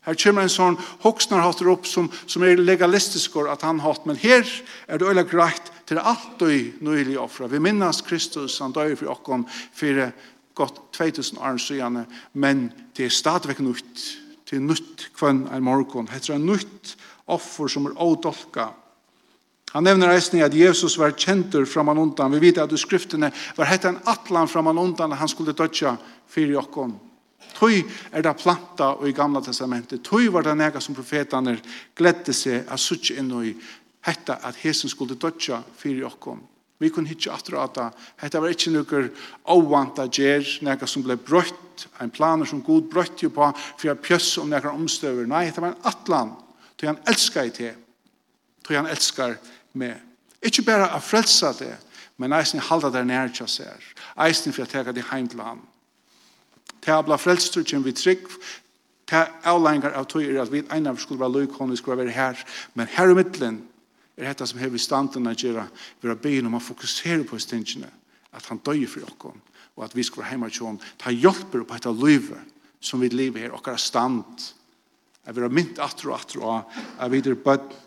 Her 0.06 0.18
kommer 0.22 0.46
en 0.46 0.54
sånn 0.54 0.76
hoksnarhatter 1.02 1.70
opp 1.72 1.88
som, 1.90 2.12
som 2.30 2.44
er 2.46 2.62
legalistisk 2.62 3.40
at 3.50 3.64
han 3.66 3.82
hatt, 3.82 4.06
men 4.06 4.20
her 4.22 4.46
er 4.86 5.02
det 5.02 5.08
øyla 5.10 5.24
greit 5.26 5.72
til 5.90 5.98
alt 5.98 6.42
og 6.46 6.84
nøylig 6.86 7.18
offra. 7.22 7.50
Vi 7.50 7.62
minnes 7.62 8.04
Kristus, 8.06 8.60
han 8.62 8.76
døy 8.76 8.94
for 9.00 9.16
okkom 9.16 9.48
for 9.50 10.12
godt 10.56 10.80
2000 10.94 11.42
år 11.42 11.58
siden, 11.58 12.06
men 12.34 12.70
det 12.98 13.08
er 13.08 13.18
stadigvæk 13.18 13.64
nytt, 13.66 14.06
til 14.46 14.62
nytt 14.62 15.10
kvann 15.18 15.48
en 15.50 15.66
morgon, 15.66 16.08
heter 16.12 16.36
er 16.36 16.44
nytt 16.44 16.94
offer 17.26 17.68
som 17.72 17.88
er 17.90 17.98
ådolka, 17.98 18.70
Han 19.76 19.84
nevner 19.84 20.14
eisen 20.16 20.40
at 20.40 20.54
Jesus 20.56 20.94
var 20.96 21.18
kjentur 21.20 21.66
framan 21.68 22.00
undan. 22.00 22.32
Vi 22.32 22.40
vet 22.48 22.62
at 22.64 22.72
i 22.72 22.78
skriftene 22.80 23.28
var 23.58 23.68
hette 23.68 23.90
en 23.92 24.00
atlan 24.08 24.48
framan 24.48 24.78
undan 24.80 25.12
han 25.20 25.28
skulle 25.28 25.52
dødja 25.52 25.98
fyrir 26.32 26.62
okkon. 26.62 26.94
Tøy 27.56 27.82
er 28.16 28.24
det 28.24 28.32
planta 28.40 28.94
og 28.96 29.10
i 29.10 29.16
gamla 29.16 29.42
testamentet. 29.44 30.00
Tøy 30.04 30.30
var 30.32 30.48
det 30.48 30.54
nega 30.56 30.80
som 30.80 30.96
profetaner 30.96 31.60
gledde 31.96 32.32
seg 32.36 32.72
at 32.72 32.80
suttje 32.80 33.18
inn 33.20 33.34
i 33.42 33.52
hette 34.08 34.38
at 34.48 34.62
hesen 34.64 34.92
skulle 34.92 35.18
dødja 35.20 35.60
fyrir 35.76 36.08
okkon. 36.08 36.40
Vi 36.80 36.92
kunne 36.92 37.12
hitje 37.12 37.32
atra 37.32 37.66
at 37.68 38.00
hetta 38.24 38.40
var 38.44 38.56
ikkje 38.56 38.74
nukker 38.78 39.10
avvanta 39.52 40.08
gjer, 40.08 40.44
nega 40.64 40.88
som 40.88 41.04
ble 41.04 41.20
brøtt, 41.20 41.88
en 42.00 42.16
planer 42.16 42.48
som 42.48 42.64
god 42.64 42.88
brøtt 42.92 43.24
jo 43.24 43.32
på, 43.36 43.52
for 43.76 43.92
jeg 43.92 44.04
pjøss 44.08 44.38
om 44.40 44.48
nega 44.52 44.72
omstøver. 44.72 45.28
Nei, 45.28 45.46
hetta 45.50 45.64
var 45.64 45.76
en 45.76 45.92
atlan, 45.92 46.34
tøy 46.80 46.90
han 46.94 47.04
elskar 47.12 47.52
i 47.52 47.54
te, 47.56 47.76
tøy 48.64 48.76
han 48.80 48.92
elskar 48.92 49.36
i 49.36 49.55
med. 49.76 49.96
Ikke 50.46 50.66
bare 50.66 50.90
å 50.96 51.02
frelse 51.04 51.54
det, 51.60 51.74
men 52.18 52.34
eisen 52.34 52.64
halda 52.64 52.92
der 52.94 53.08
nær 53.08 53.32
til 53.34 53.48
oss 53.48 53.60
her. 53.64 53.82
Eisen 54.26 54.54
for 54.56 54.64
å 54.64 54.70
ta 54.70 54.84
det 54.88 55.04
hjem 55.04 55.28
til 55.32 55.44
han. 55.44 55.64
Det 56.86 56.94
er 56.94 57.04
blant 57.04 57.22
frelster 57.22 57.66
kjem 57.66 57.84
vi 57.86 57.96
trygg, 57.98 58.30
Til 59.06 59.22
er 59.22 59.52
avlengar 59.52 59.94
av 59.94 60.08
tog 60.10 60.24
er 60.26 60.40
at 60.42 60.50
vi 60.50 60.64
eina 60.74 60.90
av 60.90 60.98
skulle 60.98 61.22
være 61.22 61.44
løyk, 61.44 61.60
vi 61.70 61.78
skulle 61.78 62.00
være 62.00 62.14
her, 62.16 62.40
men 62.74 62.90
her 62.90 63.12
i 63.12 63.18
midtelen 63.18 63.60
er 64.18 64.32
dette 64.32 64.48
som 64.50 64.60
hever 64.60 64.82
standen 64.82 65.30
å 65.30 65.34
gjøre, 65.36 65.68
vi 66.02 66.10
har 66.10 66.18
begynt 66.18 66.50
om 66.50 66.58
å 66.58 66.64
fokusere 66.64 67.28
på 67.30 67.38
stingene, 67.40 67.92
at 68.34 68.50
han 68.50 68.64
døy 68.66 68.88
for 68.88 69.06
dere. 69.06 69.42
og 69.76 69.84
at 69.84 69.96
vi 69.96 70.04
skulle 70.04 70.24
være 70.24 70.32
hjemme 70.32 70.50
til 70.50 70.66
hon, 70.66 70.82
ta 70.98 71.12
hjelper 71.12 71.64
på 71.64 71.74
dette 71.74 71.92
livet 71.92 72.40
som 72.80 73.00
vi 73.00 73.10
lever 73.10 73.40
her, 73.40 73.52
Og 73.52 73.68
er 73.68 73.78
stand, 73.78 74.54
Jeg 75.26 75.36
vil 75.36 75.44
ha 75.44 75.50
mynt 75.50 75.80
atter 75.80 76.10
og 76.10 76.20
atter 76.20 76.40
og 76.40 76.64
jeg 77.00 77.12
vi 77.12 77.30
er 77.30 77.36
bøtt 77.36 77.85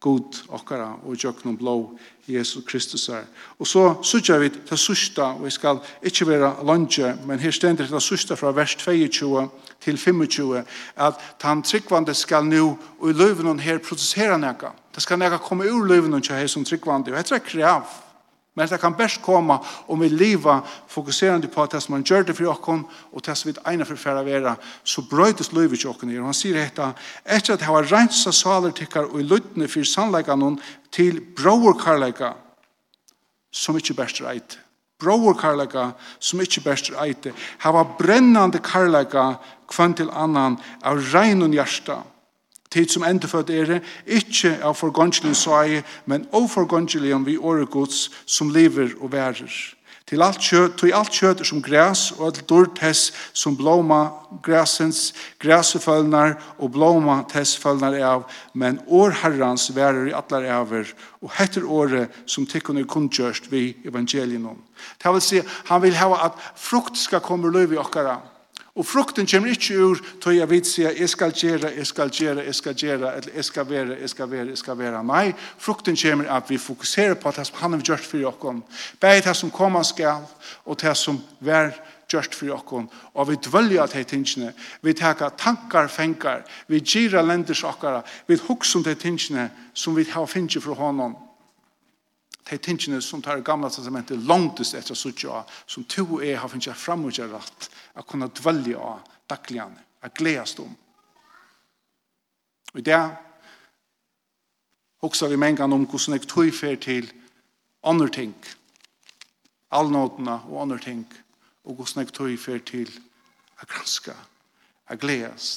god 0.00 0.44
okkara 0.48 0.92
og 1.04 1.16
jøknum 1.16 1.56
blå 1.56 1.98
Jesus 2.28 2.64
Kristus 2.66 3.08
er. 3.08 3.24
Og 3.58 3.66
så 3.66 3.94
sykja 4.02 4.36
vi 4.38 4.48
til 4.48 4.78
sørsta, 4.78 5.22
og 5.22 5.44
vi 5.44 5.50
skal 5.50 5.80
ikkje 6.02 6.28
vera 6.28 6.52
lunge, 6.62 7.14
men 7.26 7.38
her 7.38 7.50
stender 7.50 7.86
til 7.86 8.00
susta 8.00 8.34
fra 8.34 8.52
vers 8.52 8.74
22 8.76 9.48
til 9.80 9.98
25, 9.98 10.64
at 10.96 11.14
han 11.42 11.62
tryggvande 11.62 12.14
skal 12.14 12.44
nu 12.44 12.78
og 13.00 13.10
i 13.10 13.12
løyvnum 13.12 13.58
her 13.58 13.78
produsera 13.78 14.36
nekka. 14.36 14.74
Det 14.94 15.02
skal 15.02 15.18
nega 15.18 15.38
komme 15.38 15.70
ur 15.72 15.86
løyvnum 15.86 16.22
til 16.22 16.36
hei 16.36 16.48
som 16.48 16.64
tryggvande, 16.64 17.10
og 17.10 17.16
jeg 17.16 17.26
trekker 17.26 17.66
av 17.66 18.07
Men 18.58 18.66
det 18.66 18.80
kan 18.82 18.94
best 18.98 19.20
komme 19.22 19.60
om 19.86 20.00
vi 20.02 20.08
liva 20.10 20.56
fokuserande 20.90 21.46
på 21.48 21.66
det 21.70 21.78
som 21.84 21.94
han 21.94 22.02
gjør 22.02 22.24
det 22.26 22.34
for 22.34 22.50
oss, 22.50 22.96
og 23.14 23.22
det 23.22 23.36
som 23.38 23.52
vi 23.52 23.54
egnet 23.70 23.86
for 23.86 24.10
å 24.10 24.24
være, 24.26 24.54
så 24.82 25.04
brøytes 25.06 25.52
livet 25.54 25.78
til 25.78 25.92
oss. 25.92 26.02
Og 26.02 26.26
han 26.26 26.34
sier 26.34 26.58
dette, 26.58 26.88
etter 27.22 27.54
at 27.54 27.62
jeg 27.62 27.70
har 27.70 27.86
renset 27.92 28.34
saler 28.34 28.74
tikkar 28.74 29.06
og 29.12 29.20
i 29.22 29.28
luttene 29.30 29.70
for 29.70 29.86
sannleggene 29.86 30.56
til 30.90 31.22
broerkarlegga 31.38 32.32
som 33.54 33.78
ikke 33.78 33.94
best 34.02 34.24
reit. 34.26 34.58
Broerkarlegga 34.98 35.92
som 36.18 36.42
ikke 36.42 36.66
best 36.66 36.90
reit. 36.98 37.30
Det 37.30 37.74
var 37.78 37.94
brennande 38.00 38.58
karlegga 38.58 39.36
kvann 39.70 39.94
til 39.94 40.10
annan 40.10 40.58
av 40.82 40.98
regnun 41.14 41.54
hjertet 41.54 42.17
tid 42.70 42.92
som 42.92 43.04
endefødt 43.04 43.50
er 43.50 43.64
det, 43.64 43.80
ikke 44.06 44.58
av 44.62 44.76
forgåndselig 44.76 45.36
søye, 45.36 45.82
men 46.06 46.28
av 46.32 47.14
om 47.14 47.26
vi 47.26 47.36
året 47.36 47.70
gods 47.70 48.10
som 48.26 48.50
lever 48.50 48.94
og 49.00 49.12
værer. 49.12 49.74
Til 50.08 50.22
alt 50.24 50.40
kjøt, 50.40 50.78
til 50.80 50.94
alt 50.96 51.12
kjøt 51.12 51.42
som 51.44 51.60
græs, 51.60 52.14
og 52.16 52.30
alt 52.30 52.46
dård 52.48 52.70
tess 52.78 53.12
som 53.36 53.56
blåma 53.56 54.06
græsens, 54.42 55.12
græsefølnar 55.38 56.38
og 56.58 56.72
blåma 56.72 57.18
tess 57.28 57.58
følnar 57.60 57.98
av, 58.00 58.24
men 58.54 58.80
år 58.86 59.12
herrans 59.20 59.68
værer 59.76 60.08
i 60.08 60.16
atler 60.16 60.48
over, 60.54 60.88
og 61.20 61.34
heter 61.36 61.68
året 61.68 62.16
som 62.24 62.48
tikkene 62.48 62.86
kundgjørst 62.88 63.50
vi 63.52 63.76
evangelien 63.84 64.48
om. 64.48 64.56
Det 64.96 65.12
vil 65.12 65.24
si, 65.24 65.44
han 65.68 65.84
vil 65.84 66.00
ha 66.00 66.08
at 66.30 66.40
frukt 66.56 66.96
skal 66.96 67.20
komme 67.20 67.52
løy 67.52 67.74
i 67.74 67.80
okkara, 67.80 68.16
Og 68.78 68.86
frukten 68.86 69.26
kommer 69.26 69.50
ikke 69.50 69.74
ur 69.82 69.98
til 70.22 70.36
jeg 70.36 70.50
vil 70.50 70.64
si 70.64 70.84
jeg 70.86 71.08
skal 71.10 71.32
gjøre, 71.34 71.72
jeg 71.76 71.86
skal 71.86 72.10
gjøre, 72.10 72.44
jeg 72.46 72.54
skal 72.54 72.74
gjøre, 72.74 73.10
eller 73.16 73.34
jeg 73.34 73.44
skal 73.44 73.70
være, 73.70 73.96
jeg 74.00 74.10
skal 74.10 74.30
være, 74.30 74.46
jeg 74.48 74.58
skal 74.58 74.78
være. 74.78 75.02
Nei, 75.04 75.32
frukten 75.58 75.98
kommer 75.98 76.30
at 76.30 76.50
vi 76.50 76.58
fokuserer 76.58 77.14
på 77.14 77.32
det 77.34 77.46
som 77.46 77.58
han 77.58 77.72
har 77.72 77.82
gjort 77.82 78.06
for 78.06 78.18
dere. 78.18 78.60
Begge 79.00 79.26
det 79.26 79.36
som 79.36 79.50
kommer 79.50 79.82
skal, 79.82 80.22
og 80.64 80.80
det 80.80 80.96
som 80.96 81.18
er 81.42 81.72
gjort 82.08 82.34
for 82.34 82.46
dere. 82.46 82.86
Og 83.14 83.28
vi 83.28 83.36
dvølger 83.48 83.86
til 83.86 84.04
tingene. 84.04 84.52
Vi 84.82 84.92
tar 84.92 85.34
tankar, 85.38 85.88
fengar. 85.88 86.46
Vi 86.68 86.78
gira 86.78 87.22
lenders 87.22 87.64
dere, 87.82 88.02
Vi 88.28 88.36
hukser 88.36 88.82
de 88.82 88.94
tingene 88.94 89.50
som 89.74 89.96
vi 89.96 90.04
har 90.04 90.26
finnet 90.26 90.62
for 90.62 90.74
honom 90.74 91.16
de 92.50 92.58
tingene 92.58 93.00
som 93.02 93.22
tar 93.22 93.42
gamla 93.44 93.68
testamentet 93.70 94.24
langtest 94.24 94.74
etter 94.74 94.96
suttja, 94.96 95.42
som 95.66 95.84
to 95.84 96.04
og 96.06 96.24
jeg 96.24 96.38
har 96.40 96.48
finnet 96.48 96.80
framgjør 96.80 97.32
rett, 97.34 97.68
å 97.98 98.04
kunne 98.08 98.30
dvelje 98.32 98.78
av 98.80 99.04
dagligene, 99.28 99.82
å 100.04 100.10
gledes 100.16 100.56
om. 100.62 100.72
Og 102.72 102.80
i 102.80 102.86
det, 102.86 103.00
også 105.04 105.28
vi 105.28 105.40
mengan 105.40 105.72
om 105.72 105.86
hvordan 105.86 106.16
jeg 106.16 106.28
tog 106.28 106.50
fer 106.54 106.80
til 106.80 107.10
andre 107.84 108.08
ting, 108.12 108.34
allnådene 109.70 110.40
og 110.48 110.62
andre 110.62 110.80
ting, 110.82 111.04
og 111.64 111.76
hvordan 111.78 112.04
jeg 112.04 112.14
tog 112.16 112.34
fer 112.40 112.64
til 112.64 112.92
å 113.60 113.68
granske, 113.68 114.16
å 114.88 114.96
gledes, 114.96 115.50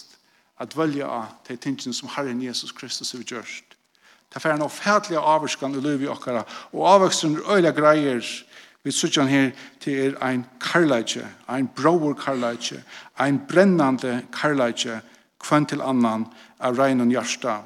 å 0.60 0.68
dvelje 0.68 1.08
av 1.08 1.38
de 1.48 1.56
tingene 1.56 1.96
som 1.96 2.12
Herren 2.18 2.44
Jesus 2.44 2.76
Kristus 2.76 3.16
har 3.16 3.24
gjort 3.24 3.71
Det 4.34 4.46
er 4.46 4.54
en 4.54 4.62
offentlig 4.62 5.18
avvarskan 5.18 5.76
i 5.76 5.82
livet 5.84 6.06
i 6.06 6.12
okkara, 6.12 6.44
og 6.74 6.88
avvarskan 6.94 7.36
er 7.36 7.58
øyla 7.58 7.72
greier, 7.72 8.24
vi 8.84 8.92
sutjan 8.92 9.28
her 9.28 9.52
til 9.80 10.00
er 10.00 10.24
ein 10.26 10.46
karlaitje, 10.60 11.28
ein 11.50 11.68
broer 11.68 12.14
karlaitje, 12.14 12.82
ein 13.20 13.40
brennande 13.48 14.24
karlaitje 14.34 15.02
kvann 15.40 15.66
til 15.66 15.82
annan 15.82 16.26
av 16.60 16.78
regn 16.78 17.02
og 17.02 17.12
hjärsta. 17.14 17.62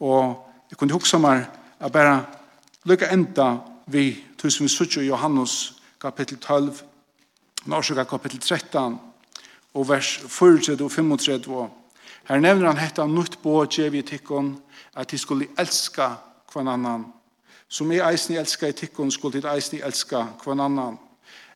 Og 0.00 0.40
jeg 0.70 0.78
kunne 0.78 0.92
huksa 0.92 1.18
meg 1.18 1.44
at 1.80 1.92
bare 1.92 2.24
lykka 2.84 3.10
enda 3.12 3.58
vi, 3.86 4.24
tusen 4.38 4.64
vi 4.64 4.72
sutjo 4.72 5.02
i 5.02 5.08
Johannes 5.08 5.74
kapittel 6.00 6.38
12, 6.38 6.82
Norsika 7.66 8.04
kapittel 8.04 8.40
13, 8.40 8.98
og 9.74 9.88
vers 9.88 10.18
4 10.28 10.76
og 10.80 10.92
35. 10.92 11.70
Her 12.24 12.40
nevner 12.40 12.66
han 12.66 12.80
hetta 12.80 13.06
nutt 13.06 13.42
båt, 13.42 13.78
vi 13.78 14.02
tikkon, 14.02 14.56
at 14.94 15.10
de 15.10 15.18
skulle 15.18 15.48
elska 15.58 16.14
kvann 16.52 16.68
annan. 16.68 17.12
Som 17.68 17.92
jeg 17.92 18.12
eisen 18.12 18.36
elska 18.36 18.68
i 18.68 18.72
tikkun, 18.72 19.10
skulle 19.10 19.40
de 19.40 19.48
eisen 19.48 19.82
elska 19.82 20.26
kvann 20.42 20.60
annan. 20.60 20.98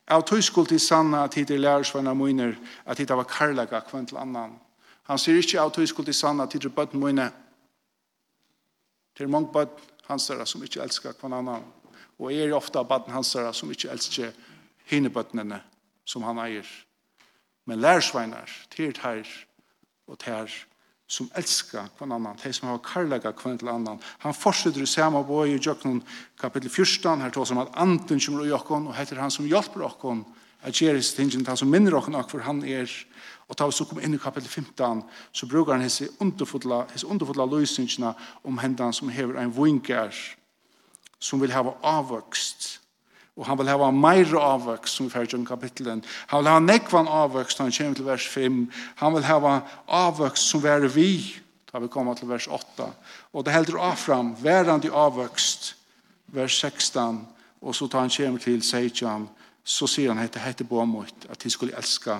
Av 0.07 0.21
tog 0.21 0.43
skulle 0.43 0.69
de 0.69 0.79
sanna 0.79 1.23
at 1.23 1.35
de 1.35 1.57
lærersvarna 1.57 2.13
møyner, 2.13 2.55
at 2.85 2.97
de 2.97 3.09
var 3.09 3.23
karlaga 3.23 3.79
kvann 3.79 4.05
til 4.05 4.17
annan. 4.17 4.59
Han 5.03 5.17
sier 5.17 5.37
ikke 5.37 5.61
av 5.61 5.71
tog 5.71 5.87
skulle 5.87 6.09
de 6.09 6.13
sanna 6.13 6.43
at 6.43 6.53
de 6.53 6.59
er 6.65 6.73
bøtten 6.73 6.99
møyne. 6.99 7.29
Det 9.17 9.23
er 9.23 9.27
mange 9.27 9.51
bøtten 9.53 9.85
hansara 10.09 10.45
som 10.45 10.63
ikke 10.63 10.81
elskar 10.81 11.13
kvann 11.13 11.33
annan. 11.33 11.63
Og 12.19 12.33
er 12.33 12.53
ofta 12.53 12.83
bøtten 12.83 13.13
hansara 13.13 13.53
som 13.53 13.71
ikke 13.71 13.91
elskar 13.93 14.33
hinebøttene 14.89 15.61
som 16.05 16.23
han 16.23 16.41
eier. 16.41 16.65
Men 17.65 17.81
lærersvarnar, 17.81 18.49
til 18.71 18.97
her 19.03 19.27
og 20.07 20.17
tyrt 20.19 20.65
som 21.09 21.29
elskar 21.37 21.87
kvann 21.97 22.11
annan, 22.13 22.37
de 22.37 22.51
som 22.53 22.69
har 22.69 22.81
karlaga 22.85 23.31
kvann 23.33 23.57
til 23.57 23.71
annan. 23.71 23.97
Han 24.21 24.35
fortsetter 24.37 24.83
i 24.85 24.89
samme 24.89 25.23
boi 25.25 25.55
i 25.55 25.57
Jøknon 25.57 26.03
kapitel 26.37 26.69
14, 26.69 27.23
her 27.23 27.33
tås 27.33 27.51
om 27.51 27.63
at 27.63 27.71
anden 27.81 28.19
kommer 28.19 28.45
i 28.45 28.53
okkon, 28.53 28.87
og 28.87 28.95
heter 28.95 29.21
han 29.21 29.33
som 29.33 29.47
hjelper 29.49 29.87
okkon, 29.87 30.21
at 30.61 30.75
gjeris 30.75 31.13
tingene, 31.15 31.47
han 31.47 31.57
som 31.57 31.71
minner 31.71 31.97
okkon 31.97 32.19
akkur 32.19 32.43
han 32.45 32.61
er, 32.61 32.91
og 33.49 33.57
tar 33.57 33.71
vi 33.71 33.77
så 33.79 33.87
kom 33.89 34.01
inn 34.03 34.13
i 34.13 34.21
kapitel 34.21 34.49
15, 34.49 35.01
så 35.33 35.47
brukar 35.49 35.79
han 35.79 35.87
hese 35.87 36.11
underfotla, 36.21 36.83
hese 36.93 37.07
underfotla 37.09 37.47
løsningene 37.49 38.13
om 38.45 38.61
hendan 38.61 38.93
som 38.93 39.09
hever 39.09 39.41
en 39.41 39.55
vinkar, 39.55 40.13
som 41.19 41.41
vil 41.41 41.55
hava 41.55 41.73
avvokst, 41.81 42.75
Og 43.39 43.45
han 43.47 43.57
vil 43.57 43.71
hava 43.71 43.87
meir 43.95 44.33
avvøks, 44.35 44.91
som 44.91 45.07
vi 45.07 45.13
fyrir 45.13 45.37
om 45.37 45.45
kapitlen. 45.47 46.03
Han 46.27 46.41
vil 46.41 46.51
hava 46.51 46.63
nekvan 46.65 47.07
avvøks, 47.07 47.57
han 47.57 47.71
kommer 47.71 47.95
til 47.95 48.05
vers 48.05 48.27
5. 48.27 48.57
Han 48.99 49.15
vil 49.15 49.23
hava 49.23 49.53
avvøks 49.87 50.43
som 50.51 50.63
vær 50.63 50.87
vi, 50.91 51.39
da 51.71 51.79
vi 51.79 51.87
kommer 51.87 52.19
til 52.19 52.27
vers 52.29 52.49
8. 52.51 52.89
Og 53.33 53.45
det 53.45 53.53
heldur 53.55 53.79
avfram, 53.79 54.35
verandi 54.43 54.91
avvøkst, 54.91 55.75
vers 56.35 56.59
16, 56.59 57.21
og 57.61 57.75
så 57.75 57.87
tar 57.87 58.03
han 58.03 58.11
kommer 58.17 58.43
til 58.43 58.61
16, 58.63 59.29
så 59.63 59.87
sier 59.87 60.11
han 60.11 60.19
hette 60.19 60.43
hette 60.43 60.67
boamot, 60.67 61.29
at 61.29 61.39
de 61.43 61.49
skulle 61.49 61.77
elska 61.77 62.19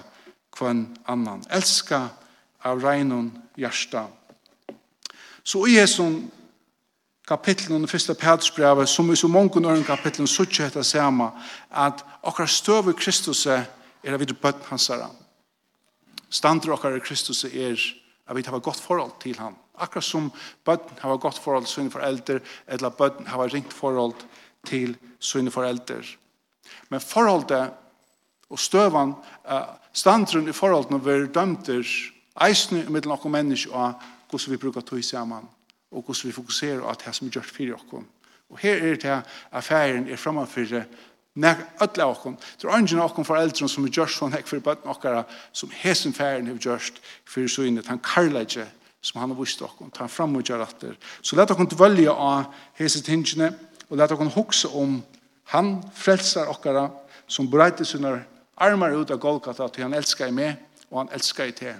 kvann 0.55 0.87
annan. 1.07 1.43
Elska 1.51 2.07
av 2.63 2.83
regnon 2.83 3.31
hjärsta. 3.55 4.07
Så 5.43 5.67
i 5.67 5.75
Jesu 5.75 6.21
kapitlen 7.29 7.75
under 7.75 7.89
første 7.89 8.15
Petersbrevet, 8.17 8.89
som 8.89 9.11
i 9.11 9.17
så 9.17 9.27
mange 9.29 9.61
nøyre 9.61 9.85
kapitlen 9.85 10.27
så 10.27 10.45
ikke 10.47 10.65
heter 10.65 10.85
samme, 10.85 11.29
at 11.69 12.01
okkar 12.25 12.49
støv 12.49 12.89
i 12.89 12.97
Kristus 12.97 13.45
er 13.45 13.67
at 14.03 14.19
vi 14.19 14.25
er 14.25 14.37
bøtten 14.41 14.69
hans 14.69 14.87
herre. 14.89 15.09
Stander 16.29 16.73
okkar 16.73 16.95
i 16.97 17.03
Kristus 17.03 17.43
er 17.43 17.75
at 18.29 18.35
vi 18.37 18.45
har 18.45 18.59
godt 18.59 18.81
forhold 18.81 19.11
til 19.21 19.37
han. 19.37 19.55
Akkurat 19.77 20.03
som 20.03 20.31
bøtten 20.65 20.97
har 21.01 21.17
godt 21.17 21.39
forhold 21.39 21.65
til 21.65 21.73
sine 21.73 21.91
foreldre, 21.91 22.39
eller 22.67 22.89
bøtten 22.89 23.27
har 23.27 23.53
ringt 23.53 23.73
forhold 23.73 24.15
til 24.65 24.97
sine 25.19 25.51
foreldre. 25.51 26.01
Men 26.89 27.01
forholdet 27.01 27.71
og 28.49 28.59
støvan, 28.59 29.13
standeren 29.93 30.49
i 30.49 30.53
forholdet 30.53 30.91
når 30.91 30.97
vi 30.97 31.11
er 31.11 31.29
dømter, 31.33 31.85
eisne 32.41 32.85
mellom 32.89 33.17
okkar 33.17 33.29
mennesker 33.29 33.73
og 33.73 33.93
hvordan 34.29 34.51
vi 34.51 34.57
bruker 34.57 34.81
tog 34.81 35.03
sammen 35.03 35.49
og 35.91 36.03
hvordan 36.03 36.27
vi 36.27 36.31
fokuserer 36.31 36.81
på 36.81 36.95
det 37.05 37.15
som 37.15 37.27
er 37.27 37.31
gjort 37.31 37.45
for 37.45 37.75
oss. 37.75 38.05
Og 38.49 38.57
her 38.57 38.75
er 38.75 38.95
det 38.95 39.21
at 39.51 39.63
ferien 39.63 40.09
er 40.09 40.17
fremmedfyrre 40.17 40.85
Nek 41.39 41.59
alla 41.79 42.07
okkom. 42.09 42.35
Det 42.61 42.67
er 42.67 42.77
ingen 42.77 42.99
okkom 42.99 43.25
for 43.25 43.37
eldre 43.37 43.67
som 43.69 43.85
er 43.85 43.93
gjørst 43.93 44.19
sånn 44.19 44.33
hekk 44.33 44.47
for 44.49 44.63
bøtten 44.65 44.91
okkara 44.91 45.21
som 45.55 45.71
hesen 45.71 46.13
færen 46.15 46.49
har 46.49 46.57
gjørst 46.57 46.97
for 47.23 47.47
så 47.47 47.67
inne. 47.67 47.83
Han 47.87 48.01
karlægje 48.03 48.65
som 49.01 49.21
han 49.21 49.31
har 49.31 49.39
vist 49.39 49.61
okkom. 49.61 49.91
Ta 49.95 50.07
fram 50.11 50.35
og 50.35 50.43
gjør 50.43 50.65
atter. 50.65 50.97
Så 51.21 51.37
let 51.39 51.51
okkom 51.53 51.69
dvølja 51.69 52.11
av 52.11 52.49
hese 52.79 53.03
tingene 53.05 53.53
og 53.87 54.01
let 54.01 54.11
okkom 54.11 54.33
hokse 54.33 54.67
om 54.75 54.99
han 55.53 55.77
frelsar 55.95 56.49
okkara 56.51 56.89
som 57.27 57.47
breiter 57.49 57.87
sina 57.87 58.17
armar 58.57 58.97
ut 58.97 59.11
av 59.13 59.21
Golgata 59.21 59.69
til 59.69 59.85
han 59.85 59.95
elskar 59.95 60.33
i 60.33 60.35
meg 60.35 60.57
og 60.89 61.03
han 61.03 61.13
elskar 61.15 61.53
i 61.53 61.55
te. 61.55 61.77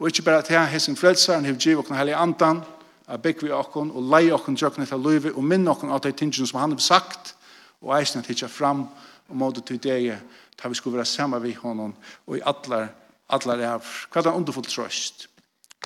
Og 0.00 0.08
ikke 0.08 0.24
bare 0.26 0.42
til 0.42 0.66
hesen 0.72 0.96
frelsar 0.98 1.38
han 1.38 1.46
har 1.46 1.54
givet 1.54 1.84
okkom 1.84 2.00
heilig 2.00 2.16
andan 2.16 2.64
at 3.06 3.22
bygge 3.22 3.46
vi 3.46 3.52
okken 3.54 3.90
og 3.94 4.08
leie 4.10 4.34
okken 4.34 4.56
djøkken 4.58 4.82
etter 4.82 4.98
løyve 4.98 5.32
og 5.34 5.44
minne 5.44 5.70
okken 5.70 5.92
av 5.94 6.02
de 6.02 6.12
tingene 6.12 6.46
som 6.46 6.60
han 6.60 6.74
har 6.74 6.82
sagt 6.82 7.34
og 7.80 7.94
eisen 7.98 8.24
at 8.24 8.50
fram 8.50 8.86
og 9.28 9.36
måte 9.36 9.60
til 9.60 9.78
det 9.78 10.18
da 10.62 10.68
vi 10.68 10.74
skulle 10.74 10.96
være 10.96 11.06
sammen 11.06 11.42
med 11.42 11.54
honom 11.54 11.94
og 12.26 12.36
i 12.36 12.42
atler 12.44 12.88
atler 13.28 13.62
av 13.66 13.86
hva 14.10 14.22
er 14.22 14.30
en 14.30 14.40
underfull 14.42 14.66
trøst 14.66 15.28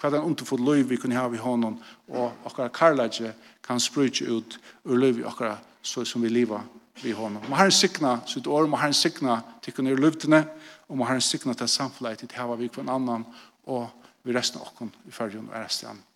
hva 0.01 0.11
er 0.11 0.19
en 0.21 0.31
underfull 0.33 0.65
løyve 0.65 0.89
vi 0.89 0.97
kunne 0.97 1.17
ha 1.17 1.29
i 1.29 1.37
honom 1.41 1.79
og 2.09 2.33
okkar 2.45 2.69
karlage 2.69 3.35
kan 3.63 3.81
sprutje 3.81 4.29
ut 4.29 4.59
ur 4.85 4.97
løyve 4.97 5.27
okkar 5.27 5.59
så 5.83 6.05
som 6.05 6.23
vi 6.23 6.29
liva 6.29 6.63
vi 7.03 7.13
honom 7.13 7.45
må 7.49 7.57
herren 7.57 7.73
sikna 7.73 8.21
sitt 8.27 8.47
år 8.47 8.67
må 8.67 8.77
herren 8.77 8.97
sikna 8.97 9.41
til 9.63 9.75
kunne 9.77 9.97
løyvtene 9.97 10.45
og 10.89 10.97
må 10.97 11.05
herren 11.05 11.25
sikna 11.25 11.55
til 11.55 11.69
samfunnet 11.69 12.19
til 12.19 12.37
hava 12.37 12.57
vi 12.57 12.69
kvann 12.69 12.89
annan 12.89 13.27
og 13.67 13.89
vi 14.23 14.37
resten 14.37 14.61
okkon 14.61 14.89
okken 14.89 15.09
i 15.09 15.13
fyrrjon 15.17 15.49
og 15.49 15.61
resten 15.61 16.10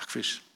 Takk 0.00 0.10
fyrir. 0.10 0.49